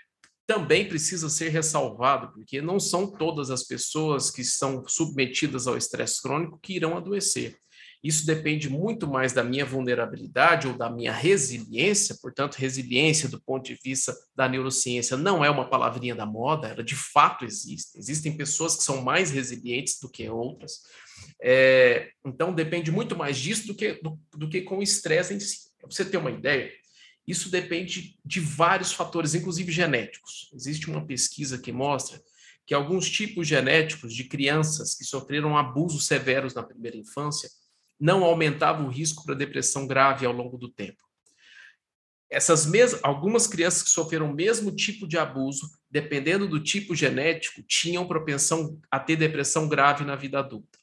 [0.53, 6.21] também precisa ser ressalvado, porque não são todas as pessoas que são submetidas ao estresse
[6.21, 7.57] crônico que irão adoecer.
[8.05, 13.65] Isso depende muito mais da minha vulnerabilidade ou da minha resiliência, portanto, resiliência do ponto
[13.65, 17.97] de vista da neurociência não é uma palavrinha da moda, ela de fato existe.
[17.97, 20.83] Existem pessoas que são mais resilientes do que outras.
[21.41, 25.41] É, então, depende muito mais disso do que, do, do que com o estresse em
[25.41, 25.71] si.
[25.79, 26.71] Para você ter uma ideia,
[27.27, 30.51] isso depende de vários fatores, inclusive genéticos.
[30.53, 32.21] Existe uma pesquisa que mostra
[32.67, 37.49] que alguns tipos genéticos de crianças que sofreram abusos severos na primeira infância
[37.99, 41.03] não aumentavam o risco para depressão grave ao longo do tempo.
[42.29, 47.63] Essas mesmas, algumas crianças que sofreram o mesmo tipo de abuso, dependendo do tipo genético,
[47.63, 50.79] tinham propensão a ter depressão grave na vida adulta.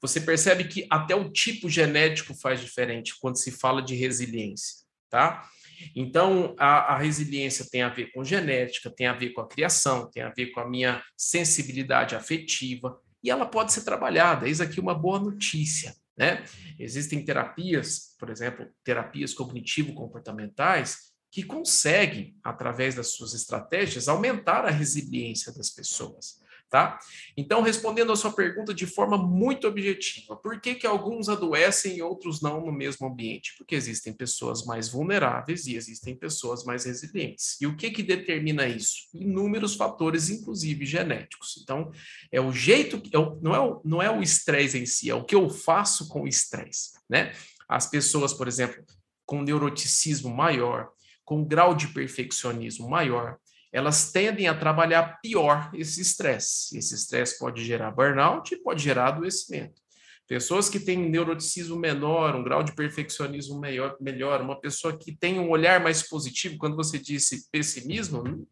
[0.00, 4.83] Você percebe que até o tipo genético faz diferente quando se fala de resiliência
[5.14, 5.48] tá?
[5.94, 10.10] Então, a, a, resiliência tem a ver com genética, tem a ver com a criação,
[10.10, 14.48] tem a ver com a minha sensibilidade afetiva, e ela pode ser trabalhada.
[14.48, 16.44] Eis aqui uma boa notícia, né?
[16.80, 25.52] Existem terapias, por exemplo, terapias cognitivo-comportamentais, que conseguem, através das suas estratégias, aumentar a resiliência
[25.52, 26.40] das pessoas.
[26.74, 26.98] Tá?
[27.36, 32.02] Então, respondendo a sua pergunta de forma muito objetiva, por que, que alguns adoecem e
[32.02, 33.54] outros não no mesmo ambiente?
[33.56, 37.60] Porque existem pessoas mais vulneráveis e existem pessoas mais resilientes.
[37.60, 39.02] E o que, que determina isso?
[39.14, 41.60] Inúmeros fatores, inclusive genéticos.
[41.62, 41.92] Então,
[42.32, 45.14] é o jeito, é o, não, é o, não é o estresse em si, é
[45.14, 46.98] o que eu faço com o estresse.
[47.08, 47.32] Né?
[47.68, 48.82] As pessoas, por exemplo,
[49.24, 50.90] com neuroticismo maior,
[51.24, 53.38] com grau de perfeccionismo maior,
[53.74, 56.78] elas tendem a trabalhar pior esse estresse.
[56.78, 59.82] Esse estresse pode gerar burnout e pode gerar adoecimento.
[60.28, 65.40] Pessoas que têm neuroticismo menor, um grau de perfeccionismo melhor, melhor, uma pessoa que tem
[65.40, 68.46] um olhar mais positivo, quando você disse pessimismo,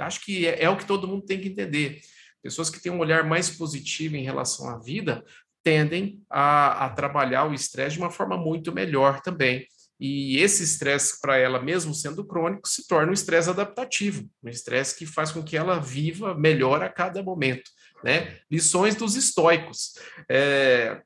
[0.00, 2.00] acho que é, é o que todo mundo tem que entender.
[2.42, 5.24] Pessoas que têm um olhar mais positivo em relação à vida
[5.62, 9.66] tendem a, a trabalhar o estresse de uma forma muito melhor também.
[9.98, 14.96] E esse estresse para ela, mesmo sendo crônico, se torna um estresse adaptativo, um estresse
[14.96, 17.70] que faz com que ela viva melhor a cada momento.
[18.02, 18.38] Né?
[18.50, 19.94] Lições dos estoicos.
[20.28, 21.00] É,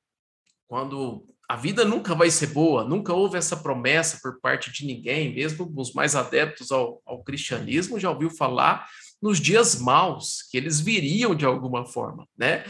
[0.66, 5.34] quando a vida nunca vai ser boa, nunca houve essa promessa por parte de ninguém,
[5.34, 8.86] mesmo os mais adeptos ao, ao cristianismo já ouviu falar
[9.20, 12.64] nos dias maus, que eles viriam de alguma forma, né?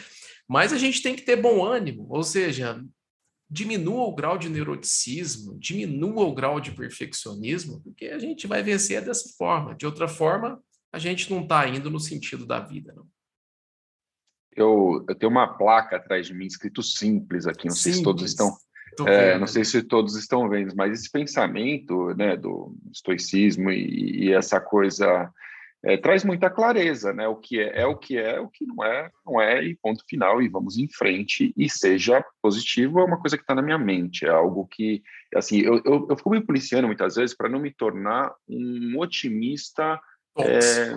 [0.47, 2.81] Mas a gente tem que ter bom ânimo, ou seja,
[3.51, 9.03] diminua o grau de neuroticismo, diminua o grau de perfeccionismo, porque a gente vai vencer
[9.05, 9.75] dessa forma.
[9.75, 12.93] De outra forma, a gente não está indo no sentido da vida.
[12.95, 13.07] Não.
[14.55, 17.83] Eu, eu tenho uma placa atrás de mim escrito simples aqui, não simples.
[17.83, 18.57] sei se todos estão.
[19.07, 24.33] É, não sei se todos estão vendo, mas esse pensamento né, do estoicismo e, e
[24.33, 25.33] essa coisa
[25.85, 27.29] é, traz muita clareza, né?
[27.29, 30.05] O que é, é o que é, o que não é, não é, e ponto
[30.09, 33.79] final, e vamos em frente, e seja positivo, é uma coisa que está na minha
[33.79, 35.03] mente, é algo que,
[35.35, 40.01] assim, eu, eu, eu fico me policiando muitas vezes para não me tornar um otimista
[40.39, 40.97] é,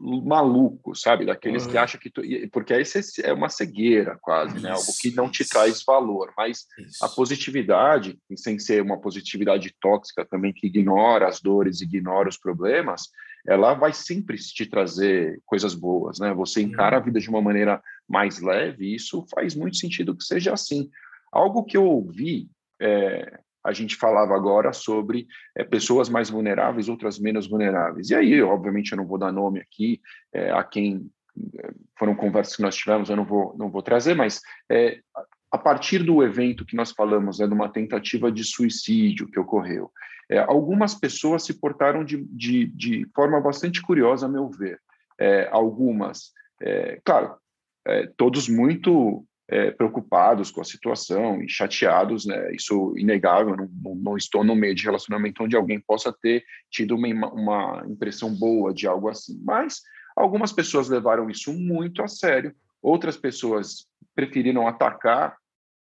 [0.00, 1.26] maluco, sabe?
[1.26, 1.70] Daqueles uhum.
[1.70, 2.22] que acham que tu...
[2.52, 2.82] porque aí
[3.22, 4.70] é uma cegueira quase, isso, né?
[4.70, 7.04] Algo que não te traz valor, mas isso.
[7.04, 13.08] a positividade, sem ser uma positividade tóxica também que ignora as dores, ignora os problemas,
[13.46, 16.32] ela vai sempre te trazer coisas boas, né?
[16.34, 17.06] Você encara a uhum.
[17.06, 20.90] vida de uma maneira mais leve, e isso faz muito sentido que seja assim.
[21.32, 22.48] Algo que eu ouvi
[22.80, 28.08] é, a gente falava agora sobre é, pessoas mais vulneráveis, outras menos vulneráveis.
[28.08, 30.00] E aí, obviamente, eu não vou dar nome aqui
[30.32, 31.10] é, a quem
[31.58, 34.40] é, foram conversas que nós tivemos, eu não vou, não vou trazer, mas
[34.70, 35.00] é,
[35.52, 39.92] a partir do evento que nós falamos, né, de uma tentativa de suicídio que ocorreu,
[40.30, 44.80] é, algumas pessoas se portaram de, de, de, forma bastante curiosa, a meu ver.
[45.20, 46.32] É, algumas,
[47.04, 47.34] claro,
[48.16, 52.52] todos muito é, preocupados com a situação e chateados, né?
[52.54, 53.56] Isso inegável.
[53.56, 58.32] Não, não, estou no meio de relacionamento onde alguém possa ter tido uma, uma impressão
[58.32, 59.40] boa de algo assim.
[59.42, 59.80] Mas
[60.14, 62.54] algumas pessoas levaram isso muito a sério.
[62.82, 65.36] Outras pessoas preferiram atacar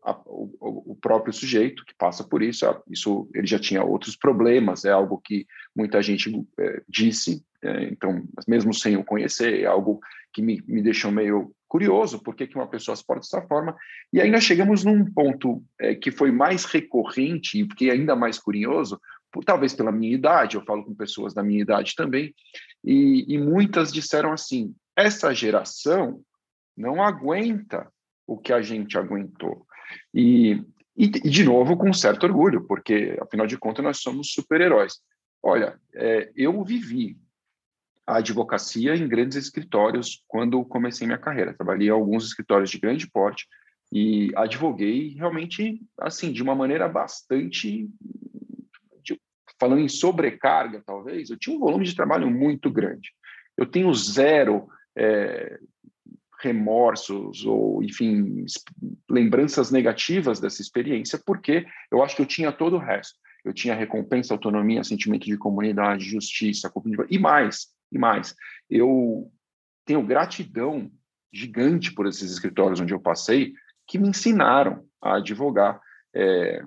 [0.04, 2.66] a, o, o, próprio sujeito que passa por isso.
[2.90, 4.84] Isso ele já tinha outros problemas.
[4.84, 7.42] É algo que muita gente é, disse.
[7.62, 10.00] É, então, mesmo sem o conhecer, é algo
[10.34, 13.76] que me, me deixou meio curioso por que, uma pessoa se porta dessa forma.
[14.12, 18.38] E aí nós chegamos num ponto é, que foi mais recorrente e fiquei ainda mais
[18.38, 19.00] curioso,
[19.32, 22.32] por, talvez pela minha idade, eu falo com pessoas da minha idade também,
[22.84, 26.20] e, e muitas disseram assim: essa geração
[26.76, 27.90] não aguenta
[28.24, 29.66] o que a gente aguentou.
[30.14, 30.62] E,
[30.96, 35.00] e, e, de novo, com certo orgulho, porque, afinal de contas, nós somos super-heróis.
[35.42, 37.18] Olha, é, eu vivi
[38.06, 41.54] a advocacia em grandes escritórios quando comecei minha carreira.
[41.54, 43.46] Trabalhei em alguns escritórios de grande porte
[43.92, 47.88] e advoguei realmente assim de uma maneira bastante
[49.58, 53.10] falando em sobrecarga talvez eu tinha um volume de trabalho muito grande.
[53.56, 55.58] Eu tenho zero é,
[56.40, 58.44] remorsos ou enfim
[59.08, 63.18] lembranças negativas dessa experiência porque eu acho que eu tinha todo o resto.
[63.44, 66.72] Eu tinha recompensa autonomia sentimento de comunidade justiça
[67.10, 68.34] e mais e mais,
[68.68, 69.30] eu
[69.84, 70.90] tenho gratidão
[71.32, 73.54] gigante por esses escritórios onde eu passei,
[73.86, 75.80] que me ensinaram a advogar
[76.14, 76.62] é,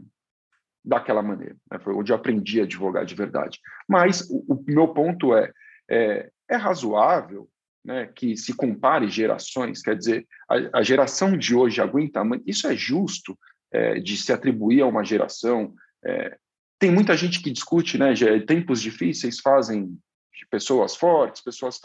[0.83, 1.55] daquela maneira.
[1.71, 1.79] Né?
[1.79, 3.59] Foi onde eu aprendi a advogar de verdade.
[3.87, 5.51] Mas o, o meu ponto é,
[5.89, 7.49] é, é razoável
[7.83, 12.75] né, que se compare gerações, quer dizer, a, a geração de hoje aguenta, isso é
[12.75, 13.37] justo
[13.71, 15.73] é, de se atribuir a uma geração.
[16.05, 16.37] É,
[16.77, 18.13] tem muita gente que discute, né,
[18.45, 19.97] tempos difíceis fazem
[20.37, 21.79] de pessoas fortes, pessoas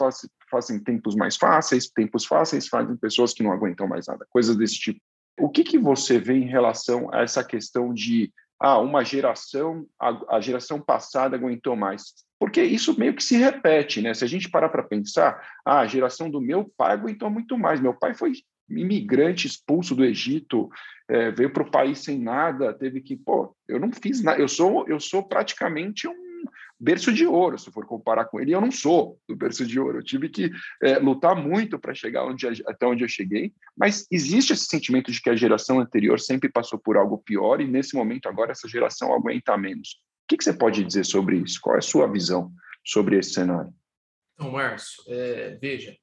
[0.49, 4.75] fazem, tempos mais fáceis, tempos fáceis fazem pessoas que não aguentam mais nada, coisas desse
[4.75, 4.99] tipo.
[5.39, 10.35] O que, que você vê em relação a essa questão de ah, uma geração, a,
[10.35, 12.13] a geração passada aguentou mais?
[12.39, 14.13] Porque isso meio que se repete, né?
[14.13, 17.79] Se a gente parar para pensar, ah, a geração do meu pai aguentou muito mais.
[17.79, 18.33] Meu pai foi
[18.69, 20.69] imigrante expulso do Egito,
[21.09, 24.47] é, veio para o país sem nada, teve que, pô, eu não fiz nada, eu
[24.47, 26.22] sou, eu sou praticamente um
[26.83, 28.53] berço de ouro, se for comparar com ele.
[28.53, 29.99] Eu não sou do berço de ouro.
[29.99, 30.51] Eu tive que
[30.83, 33.53] é, lutar muito para chegar onde, até onde eu cheguei.
[33.75, 37.67] Mas existe esse sentimento de que a geração anterior sempre passou por algo pior e
[37.67, 40.01] nesse momento agora essa geração aguenta menos.
[40.23, 41.59] O que, que você pode dizer sobre isso?
[41.61, 42.51] Qual é a sua visão
[42.85, 43.73] sobre esse cenário?
[44.33, 45.95] Então, Márcio, é, veja,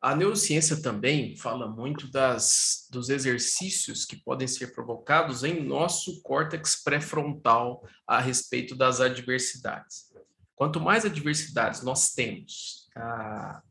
[0.00, 6.82] a neurociência também fala muito das, dos exercícios que podem ser provocados em nosso córtex
[6.82, 10.12] pré-frontal a respeito das adversidades.
[10.54, 13.62] Quanto mais adversidades nós temos, ah,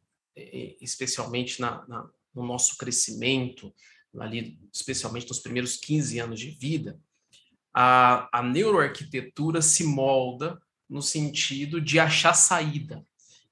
[0.81, 3.73] especialmente na, na, no nosso crescimento,
[4.19, 6.99] ali, especialmente nos primeiros 15 anos de vida,
[7.73, 13.05] a, a neuroarquitetura se molda no sentido de achar saída,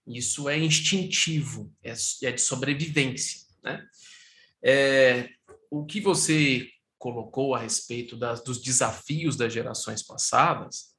[0.07, 1.93] isso é instintivo, é,
[2.23, 3.41] é de sobrevivência.
[3.63, 3.85] Né?
[4.63, 5.29] É,
[5.69, 10.95] o que você colocou a respeito das, dos desafios das gerações passadas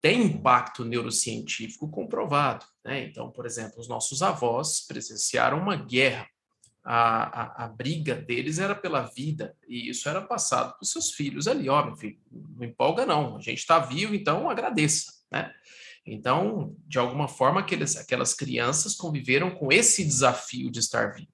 [0.00, 2.64] tem impacto neurocientífico comprovado.
[2.84, 3.04] Né?
[3.04, 6.26] Então, por exemplo, os nossos avós presenciaram uma guerra.
[6.82, 11.10] A, a, a, briga deles era pela vida, e isso era passado para os seus
[11.10, 11.68] filhos ali.
[11.68, 15.12] Ó, meu filho, não empolga não, a gente está vivo, então agradeça.
[15.30, 15.52] Né?
[16.12, 21.30] Então, de alguma forma, aqueles, aquelas crianças conviveram com esse desafio de estar vivo.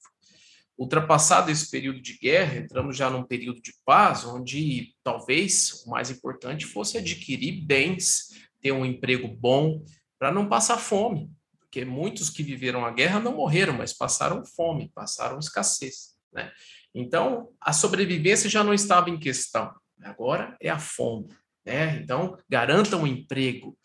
[0.79, 6.11] Ultrapassado esse período de guerra, entramos já num período de paz, onde talvez o mais
[6.11, 8.29] importante fosse adquirir bens,
[8.61, 9.83] ter um emprego bom,
[10.19, 14.93] para não passar fome, porque muitos que viveram a guerra não morreram, mas passaram fome,
[14.95, 16.19] passaram escassez.
[16.31, 16.53] Né?
[16.95, 21.29] Então, a sobrevivência já não estava em questão, agora é a fome.
[21.65, 21.97] Né?
[21.97, 23.77] Então, garanta um emprego,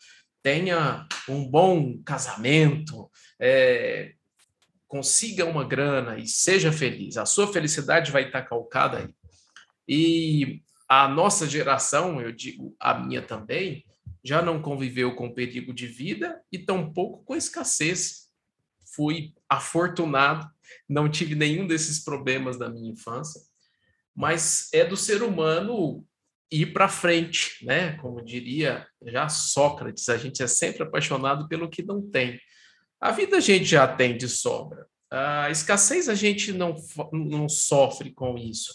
[0.42, 4.14] tenha um bom casamento, é,
[4.88, 7.16] consiga uma grana e seja feliz.
[7.16, 9.14] A sua felicidade vai estar calcada aí.
[9.88, 13.84] E a nossa geração, eu digo a minha também,
[14.24, 18.28] já não conviveu com perigo de vida e tampouco com escassez.
[18.94, 20.48] Fui afortunado,
[20.88, 23.40] não tive nenhum desses problemas da minha infância,
[24.14, 26.04] mas é do ser humano
[26.52, 27.96] ir para frente, né?
[27.96, 32.38] Como diria já Sócrates, a gente é sempre apaixonado pelo que não tem.
[33.00, 34.86] A vida a gente já tem de sobra.
[35.10, 36.74] A escassez a gente não,
[37.12, 38.72] não sofre com isso.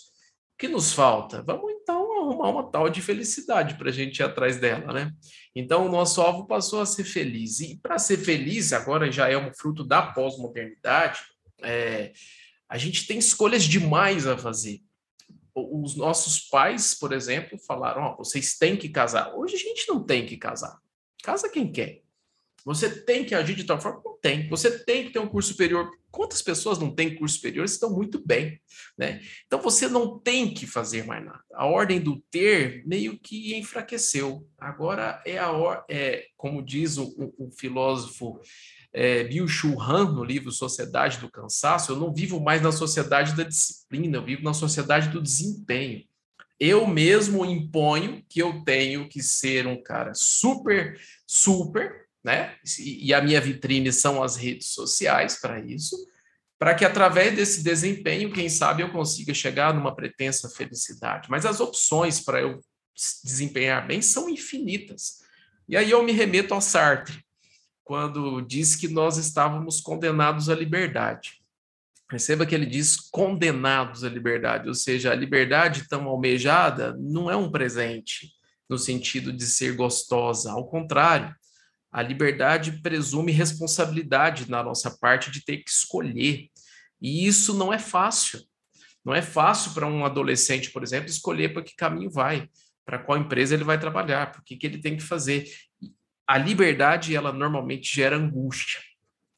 [0.53, 1.43] O que nos falta?
[1.43, 5.11] Vamos então arrumar uma tal de felicidade para a gente ir atrás dela, né?
[5.55, 7.59] Então o nosso alvo passou a ser feliz.
[7.59, 11.19] E para ser feliz, agora já é um fruto da pós-modernidade,
[11.61, 12.11] é,
[12.69, 14.81] a gente tem escolhas demais a fazer.
[15.59, 19.33] Os nossos pais, por exemplo, falaram: oh, vocês têm que casar.
[19.35, 20.79] Hoje a gente não tem que casar.
[21.23, 22.01] Casa quem quer.
[22.63, 24.01] Você tem que agir de tal forma?
[24.03, 24.49] Não tem.
[24.49, 25.89] Você tem que ter um curso superior.
[26.11, 28.59] Quantas pessoas não têm curso superior estão muito bem,
[28.97, 29.21] né?
[29.45, 31.41] Então você não tem que fazer mais nada.
[31.53, 34.45] A ordem do ter meio que enfraqueceu.
[34.57, 35.85] Agora é a or...
[35.89, 38.39] é, como diz o, o, o filósofo
[38.93, 43.43] é, Shu Han no livro Sociedade do Cansaço, eu não vivo mais na sociedade da
[43.43, 46.03] disciplina, eu vivo na sociedade do desempenho.
[46.59, 52.57] Eu mesmo imponho que eu tenho que ser um cara super, super né?
[52.77, 55.95] E a minha vitrine são as redes sociais para isso,
[56.59, 61.29] para que através desse desempenho, quem sabe eu consiga chegar numa pretensa felicidade.
[61.29, 62.59] Mas as opções para eu
[63.23, 65.19] desempenhar bem são infinitas.
[65.69, 67.23] E aí eu me remeto ao Sartre,
[67.87, 71.41] quando diz que nós estávamos condenados à liberdade.
[72.05, 77.35] Perceba que ele diz condenados à liberdade, ou seja, a liberdade tão almejada não é
[77.37, 78.29] um presente
[78.69, 81.33] no sentido de ser gostosa, ao contrário,
[81.89, 86.49] a liberdade presume responsabilidade na nossa parte de ter que escolher.
[87.01, 88.41] E isso não é fácil.
[89.03, 92.49] Não é fácil para um adolescente, por exemplo, escolher para que caminho vai,
[92.85, 95.49] para qual empresa ele vai trabalhar, para que, que ele tem que fazer.
[96.27, 98.81] A liberdade, ela normalmente gera angústia.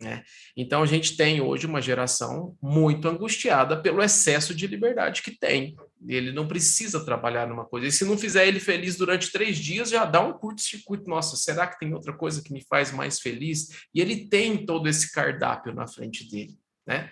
[0.02, 0.24] Né?
[0.56, 5.76] Então, a gente tem hoje uma geração muito angustiada pelo excesso de liberdade que tem.
[6.08, 7.88] Ele não precisa trabalhar numa coisa.
[7.88, 11.10] E se não fizer ele feliz durante três dias, já dá um curto-circuito.
[11.10, 13.86] Nossa, será que tem outra coisa que me faz mais feliz?
[13.94, 16.58] E ele tem todo esse cardápio na frente dele.
[16.88, 17.12] Né?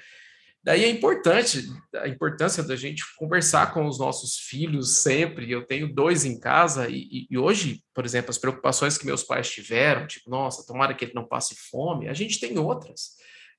[0.68, 1.66] Daí é importante
[1.96, 5.50] a importância da gente conversar com os nossos filhos sempre.
[5.50, 9.50] Eu tenho dois em casa e, e, hoje, por exemplo, as preocupações que meus pais
[9.50, 13.12] tiveram, tipo, nossa, tomara que ele não passe fome, a gente tem outras.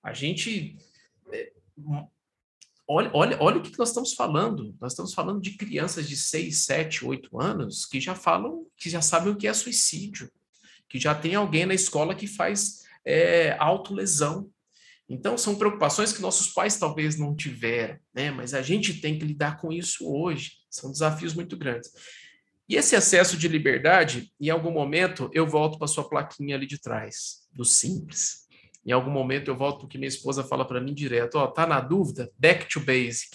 [0.02, 0.76] A gente
[1.32, 1.50] é,
[2.86, 4.76] olha, olha, olha o que nós estamos falando.
[4.78, 9.00] Nós estamos falando de crianças de 6, 7, 8 anos que já falam, que já
[9.00, 10.30] sabem o que é suicídio,
[10.86, 14.50] que já tem alguém na escola que faz é, autolesão,
[15.08, 18.30] então, são preocupações que nossos pais talvez não tiveram, né?
[18.30, 20.52] mas a gente tem que lidar com isso hoje.
[20.68, 21.90] São desafios muito grandes.
[22.68, 26.78] E esse excesso de liberdade, em algum momento, eu volto para sua plaquinha ali de
[26.78, 28.46] trás, do simples.
[28.84, 31.80] Em algum momento, eu volto porque minha esposa fala para mim direto: ó, tá na
[31.80, 32.30] dúvida?
[32.38, 33.30] Back to basic.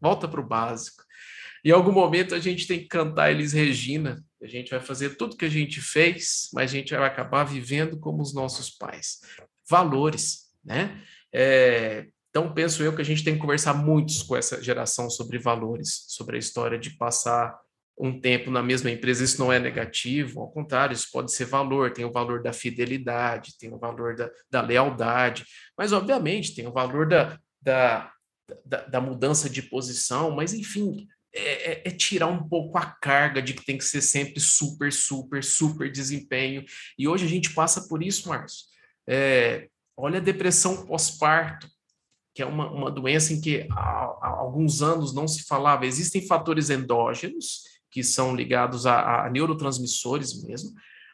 [0.00, 1.04] Volta para o básico.
[1.64, 4.24] Em algum momento, a gente tem que cantar Elis Regina.
[4.42, 7.96] A gente vai fazer tudo que a gente fez, mas a gente vai acabar vivendo
[8.00, 9.20] como os nossos pais.
[9.70, 11.00] Valores né?
[11.32, 15.38] É, então, penso eu que a gente tem que conversar muito com essa geração sobre
[15.38, 17.54] valores, sobre a história de passar
[17.98, 19.22] um tempo na mesma empresa.
[19.22, 21.92] Isso não é negativo, ao contrário, isso pode ser valor.
[21.92, 25.44] Tem o valor da fidelidade, tem o valor da, da lealdade,
[25.76, 28.10] mas, obviamente, tem o valor da, da,
[28.64, 30.30] da, da mudança de posição.
[30.30, 34.00] Mas, enfim, é, é, é, tirar um pouco a carga de que tem que ser
[34.00, 36.64] sempre super, super, super desempenho.
[36.98, 38.66] E hoje a gente passa por isso, Márcio.
[39.06, 41.68] É, Olha a depressão pós-parto,
[42.34, 45.86] que é uma, uma doença em que há, há, alguns anos não se falava.
[45.86, 50.72] Existem fatores endógenos, que são ligados a, a neurotransmissores mesmo,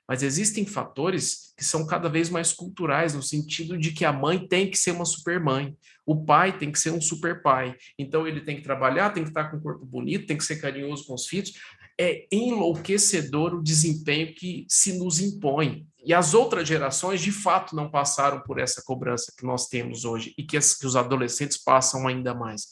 [0.08, 4.46] mas existem fatores que são cada vez mais culturais, no sentido de que a mãe
[4.46, 5.76] tem que ser uma super mãe,
[6.06, 7.76] o pai tem que ser um super pai.
[7.98, 10.56] Então ele tem que trabalhar, tem que estar com um corpo bonito, tem que ser
[10.56, 11.52] carinhoso com os filhos.
[12.00, 15.86] É enlouquecedor o desempenho que se nos impõe.
[16.04, 20.32] E as outras gerações, de fato, não passaram por essa cobrança que nós temos hoje
[20.38, 22.68] e que, as, que os adolescentes passam ainda mais.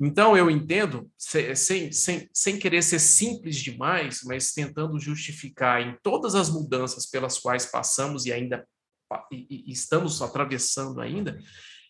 [0.00, 6.34] Então, eu entendo, sem, sem, sem querer ser simples demais, mas tentando justificar em todas
[6.34, 8.66] as mudanças pelas quais passamos e ainda
[9.30, 11.38] e, e estamos atravessando ainda,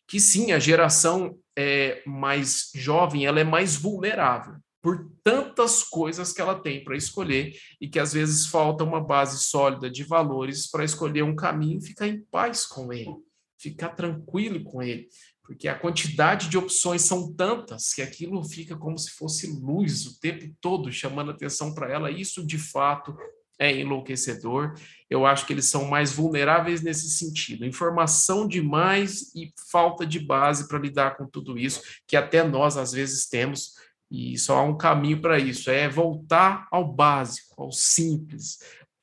[0.07, 6.43] que sim, a geração é, mais jovem ela é mais vulnerável por tantas coisas que
[6.43, 10.85] ela tem para escolher e que às vezes falta uma base sólida de valores para
[10.85, 13.17] escolher um caminho e ficar em paz com ele,
[13.59, 15.09] ficar tranquilo com ele.
[15.43, 20.21] porque a quantidade de opções são tantas que aquilo fica como se fosse luz o
[20.21, 22.11] tempo todo chamando atenção para ela.
[22.11, 23.17] Isso de fato
[23.59, 24.75] é enlouquecedor.
[25.09, 27.65] Eu acho que eles são mais vulneráveis nesse sentido.
[27.65, 32.93] Informação demais e falta de base para lidar com tudo isso, que até nós às
[32.93, 33.73] vezes temos,
[34.15, 38.59] e só há um caminho para isso: é voltar ao básico, ao simples,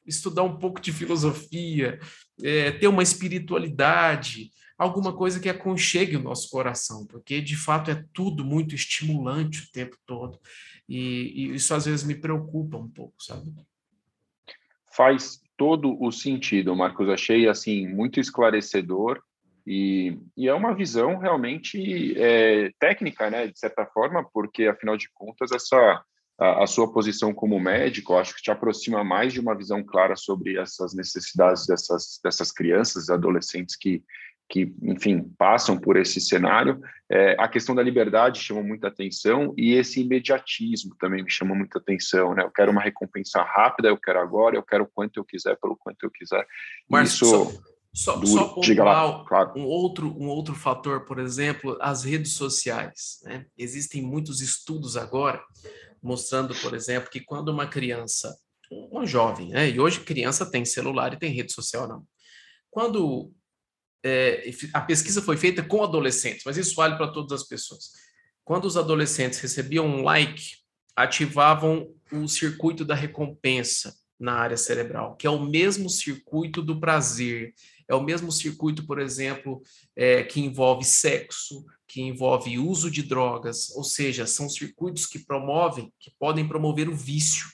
[0.06, 2.00] estudar um pouco de filosofia,
[2.42, 8.06] é, ter uma espiritualidade, alguma coisa que aconchegue o nosso coração, porque de fato é
[8.14, 10.40] tudo muito estimulante o tempo todo.
[10.88, 13.54] E, e isso às vezes me preocupa um pouco, sabe?
[14.94, 17.10] Faz todo o sentido, Marcos.
[17.10, 19.22] Achei assim muito esclarecedor
[19.66, 25.10] e, e é uma visão realmente é, técnica, né, de certa forma, porque afinal de
[25.14, 26.04] contas essa
[26.40, 30.16] a, a, sua posição como médico, acho que te aproxima mais de uma visão clara
[30.16, 34.04] sobre essas necessidades dessas dessas crianças e adolescentes que
[34.52, 36.82] que, enfim, passam por esse cenário.
[37.10, 41.80] É, a questão da liberdade chama muita atenção e esse imediatismo também me chama muita
[41.80, 42.44] atenção, né?
[42.44, 46.04] Eu quero uma recompensa rápida, eu quero agora, eu quero quanto eu quiser, pelo quanto
[46.04, 46.46] eu quiser.
[46.90, 48.50] Mas Isso só, duro, só
[49.26, 49.60] claro.
[49.60, 53.20] um, outro, um outro fator, por exemplo, as redes sociais.
[53.24, 53.46] Né?
[53.58, 55.44] Existem muitos estudos agora
[56.02, 58.36] mostrando, por exemplo, que quando uma criança,
[58.72, 59.70] uma jovem, né?
[59.70, 62.04] e hoje criança tem celular e tem rede social, não.
[62.70, 63.32] Quando
[64.04, 67.92] é, a pesquisa foi feita com adolescentes, mas isso vale para todas as pessoas.
[68.44, 70.56] Quando os adolescentes recebiam um like,
[70.96, 77.54] ativavam o circuito da recompensa na área cerebral, que é o mesmo circuito do prazer,
[77.92, 79.62] é o mesmo circuito, por exemplo,
[79.96, 85.92] é, que envolve sexo, que envolve uso de drogas, ou seja, são circuitos que promovem,
[86.00, 87.48] que podem promover o vício.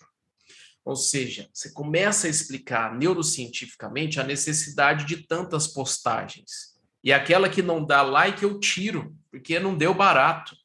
[0.85, 6.77] Ou seja, você começa a explicar neurocientificamente a necessidade de tantas postagens.
[7.03, 10.55] E aquela que não dá like, eu tiro, porque não deu barato.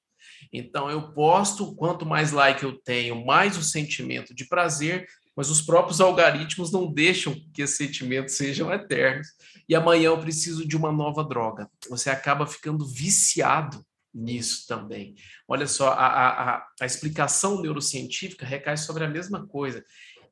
[0.53, 5.63] Então, eu posto, quanto mais like eu tenho, mais o sentimento de prazer, mas os
[5.63, 9.29] próprios algoritmos não deixam que esses sentimentos sejam eternos.
[9.69, 11.71] E amanhã eu preciso de uma nova droga.
[11.89, 15.15] Você acaba ficando viciado nisso também.
[15.49, 19.83] Olha só, a, a, a explicação neurocientífica recai sobre a mesma coisa.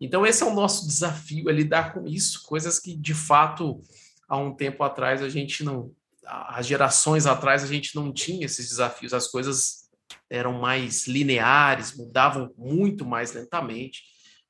[0.00, 3.80] Então, esse é o nosso desafio, é lidar com isso, coisas que, de fato,
[4.28, 5.92] há um tempo atrás a gente não.
[6.24, 9.90] Há gerações atrás a gente não tinha esses desafios, as coisas
[10.28, 14.04] eram mais lineares, mudavam muito mais lentamente.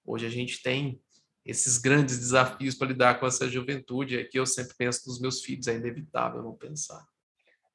[0.04, 1.00] Hoje a gente tem
[1.44, 5.42] esses grandes desafios para lidar com essa juventude, é que eu sempre penso nos meus
[5.42, 7.04] filhos, é inevitável não pensar.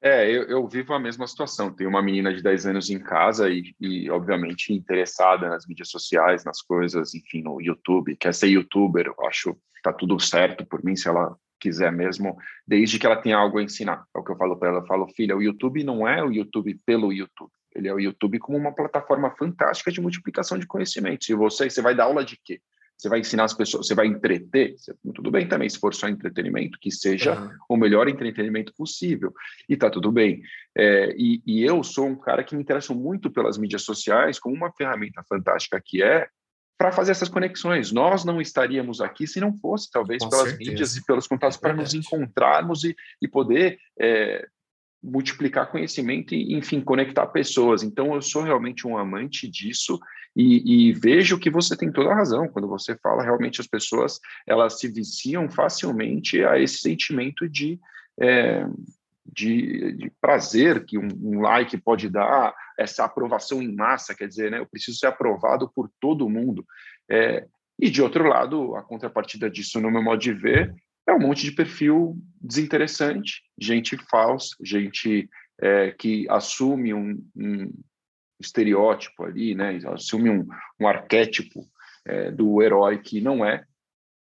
[0.00, 1.72] É, eu, eu, vivo a mesma situação.
[1.72, 6.44] Tenho uma menina de 10 anos em casa e, e, obviamente, interessada nas mídias sociais,
[6.44, 8.16] nas coisas, enfim, no YouTube.
[8.16, 12.36] Quer ser youtuber, eu acho que tá tudo certo por mim, se ela quiser mesmo,
[12.66, 14.06] desde que ela tenha algo a ensinar.
[14.14, 14.78] É o que eu falo para ela.
[14.78, 17.50] Eu falo, filha, o YouTube não é o YouTube pelo YouTube.
[17.76, 21.28] Ele é o YouTube como uma plataforma fantástica de multiplicação de conhecimentos.
[21.28, 22.60] E você, você vai dar aula de quê?
[22.96, 24.74] Você vai ensinar as pessoas, você vai entreter,
[25.14, 27.50] tudo bem também, se for só entretenimento, que seja uhum.
[27.68, 29.34] o melhor entretenimento possível,
[29.68, 30.40] e tá tudo bem.
[30.74, 34.56] É, e, e, eu sou um cara que me interessa muito pelas mídias sociais como
[34.56, 36.26] uma ferramenta fantástica que é
[36.78, 37.92] para fazer essas conexões.
[37.92, 40.70] Nós não estaríamos aqui se não fosse, talvez, Com pelas certeza.
[40.70, 44.46] mídias e pelos contatos, é para nos encontrarmos e, e poder é,
[45.02, 47.82] multiplicar conhecimento e, enfim, conectar pessoas.
[47.82, 49.98] Então, eu sou realmente um amante disso
[50.34, 54.20] e, e, vejo que você tem toda a razão quando você fala realmente as pessoas
[54.46, 57.80] elas se viciam facilmente a esse sentimento de,
[58.20, 58.66] é,
[59.24, 64.50] de, de, prazer que um, um, like pode dar, essa aprovação em massa, quer dizer,
[64.50, 66.66] né, eu preciso ser aprovado por todo mundo.
[67.08, 67.46] É,
[67.78, 70.74] e de outro lado, a contrapartida disso, no meu modo de ver,
[71.06, 75.28] é um monte de perfil desinteressante, gente falsa, gente
[75.60, 77.72] é, que assume um, um
[78.40, 79.78] estereótipo ali, né?
[79.86, 80.46] Assume um,
[80.80, 81.66] um arquétipo
[82.04, 83.64] é, do herói que não é.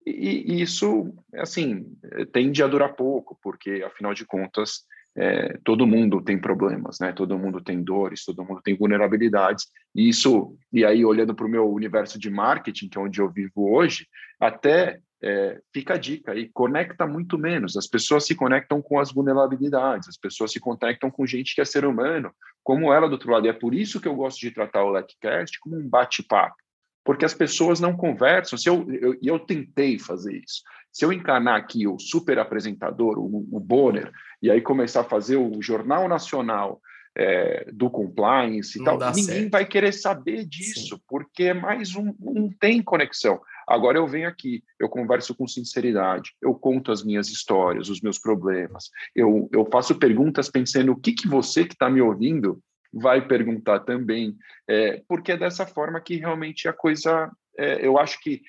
[0.06, 1.86] E, isso, assim,
[2.32, 7.12] tende a durar pouco, porque, afinal de contas, é, todo mundo tem problemas, né?
[7.12, 9.68] Todo mundo tem dores, todo mundo tem vulnerabilidades.
[9.94, 13.30] E isso, e aí olhando para o meu universo de marketing, que é onde eu
[13.30, 14.08] vivo hoje,
[14.40, 17.76] até é, fica a dica aí, conecta muito menos.
[17.76, 21.66] As pessoas se conectam com as vulnerabilidades, as pessoas se conectam com gente que é
[21.66, 22.32] ser humano,
[22.64, 23.46] como ela do outro lado.
[23.46, 26.56] E é por isso que eu gosto de tratar o LECCast como um bate-papo,
[27.04, 28.58] porque as pessoas não conversam.
[28.58, 30.62] Se eu, eu, eu tentei fazer isso.
[30.92, 34.12] Se eu encarnar aqui o super apresentador, o, o Bonner,
[34.42, 36.82] e aí começar a fazer o Jornal Nacional
[37.16, 39.52] é, do compliance e não tal, ninguém certo.
[39.52, 41.02] vai querer saber disso, Sim.
[41.08, 43.42] porque é mais um, não tem conexão.
[43.70, 48.18] Agora eu venho aqui, eu converso com sinceridade, eu conto as minhas histórias, os meus
[48.18, 52.60] problemas, eu, eu faço perguntas pensando o que, que você que está me ouvindo
[52.92, 54.36] vai perguntar também,
[54.68, 58.42] é, porque é dessa forma que realmente a coisa, é, eu acho que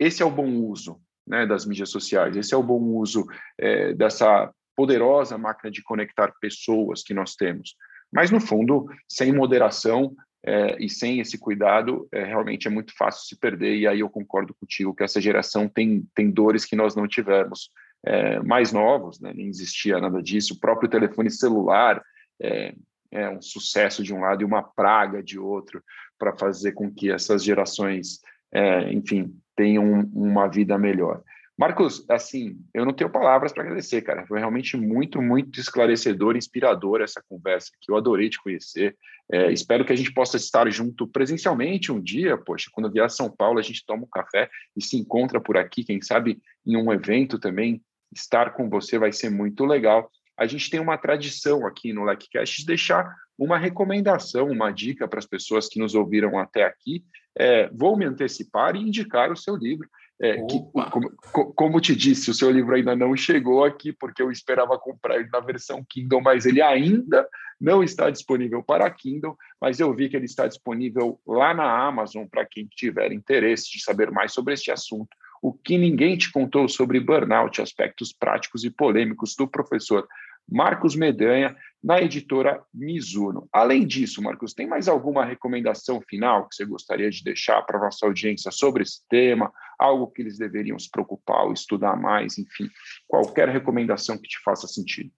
[0.00, 3.26] esse é o bom uso né, das mídias sociais, esse é o bom uso
[3.58, 7.74] é, dessa poderosa máquina de conectar pessoas que nós temos.
[8.12, 10.14] Mas, no fundo, sem moderação
[10.46, 13.76] é, e sem esse cuidado, é, realmente é muito fácil se perder.
[13.76, 17.70] E aí eu concordo contigo que essa geração tem, tem dores que nós não tivemos.
[18.04, 20.54] É, mais novos, né, nem existia nada disso.
[20.54, 22.00] O próprio telefone celular
[22.40, 22.72] é,
[23.10, 25.82] é um sucesso de um lado e uma praga de outro
[26.16, 28.20] para fazer com que essas gerações,
[28.52, 31.22] é, enfim, tenham uma vida melhor.
[31.58, 34.26] Marcos, assim, eu não tenho palavras para agradecer, cara.
[34.26, 38.94] Foi realmente muito, muito esclarecedor, inspirador essa conversa, que eu adorei te conhecer.
[39.32, 43.08] É, espero que a gente possa estar junto presencialmente um dia, poxa, quando vier a
[43.08, 46.76] São Paulo, a gente toma um café e se encontra por aqui, quem sabe em
[46.76, 47.82] um evento também.
[48.14, 50.10] Estar com você vai ser muito legal.
[50.38, 55.18] A gente tem uma tradição aqui no LecCast de deixar uma recomendação, uma dica para
[55.18, 57.02] as pessoas que nos ouviram até aqui.
[57.38, 59.88] É, vou me antecipar e indicar o seu livro.
[60.18, 60.58] É, que,
[60.90, 65.16] como, como, te disse, o seu livro ainda não chegou aqui, porque eu esperava comprar
[65.16, 67.28] ele na versão Kindle, mas ele ainda
[67.60, 72.26] não está disponível para Kindle, mas eu vi que ele está disponível lá na Amazon
[72.26, 75.08] para quem tiver interesse de saber mais sobre este assunto.
[75.42, 80.06] O que ninguém te contou sobre burnout, aspectos práticos e polêmicos do professor
[80.48, 83.48] Marcos Medanha, na editora Mizuno.
[83.52, 87.82] Além disso, Marcos, tem mais alguma recomendação final que você gostaria de deixar para a
[87.82, 89.52] nossa audiência sobre esse tema?
[89.78, 92.38] Algo que eles deveriam se preocupar ou estudar mais?
[92.38, 92.68] Enfim,
[93.06, 95.10] qualquer recomendação que te faça sentido.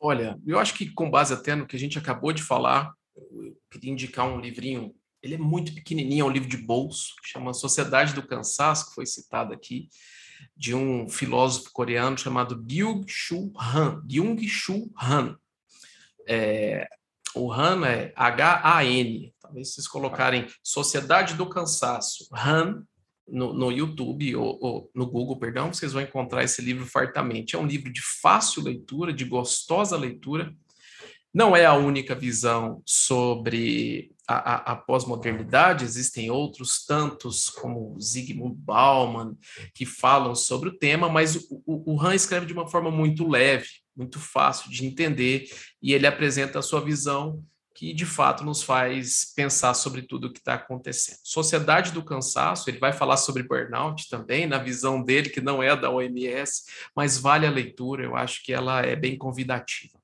[0.00, 3.56] Olha, eu acho que com base até no que a gente acabou de falar, eu
[3.70, 4.94] queria indicar um livrinho.
[5.20, 9.06] Ele é muito pequenininho, é um livro de bolso, chama Sociedade do Cansaço, que foi
[9.06, 9.88] citado aqui
[10.56, 14.00] de um filósofo coreano chamado Byung-Chul Han.
[14.04, 15.36] Byung-Chul Han.
[16.26, 16.88] É,
[17.34, 19.32] o Han é H-A-N.
[19.40, 22.82] Talvez vocês colocarem Sociedade do Cansaço, Han,
[23.26, 27.54] no, no YouTube ou, ou, no Google, perdão, vocês vão encontrar esse livro fartamente.
[27.54, 30.54] É um livro de fácil leitura, de gostosa leitura.
[31.32, 38.54] Não é a única visão sobre a, a, a pós-modernidade, existem outros tantos, como Zygmunt
[38.58, 39.34] Bauman,
[39.74, 43.26] que falam sobre o tema, mas o, o, o Han escreve de uma forma muito
[43.26, 43.66] leve,
[43.96, 45.48] muito fácil de entender,
[45.82, 47.42] e ele apresenta a sua visão
[47.74, 51.20] que de fato nos faz pensar sobre tudo o que está acontecendo.
[51.22, 55.74] Sociedade do Cansaço, ele vai falar sobre burnout também, na visão dele, que não é
[55.76, 56.64] da OMS,
[56.94, 59.97] mas vale a leitura, eu acho que ela é bem convidativa.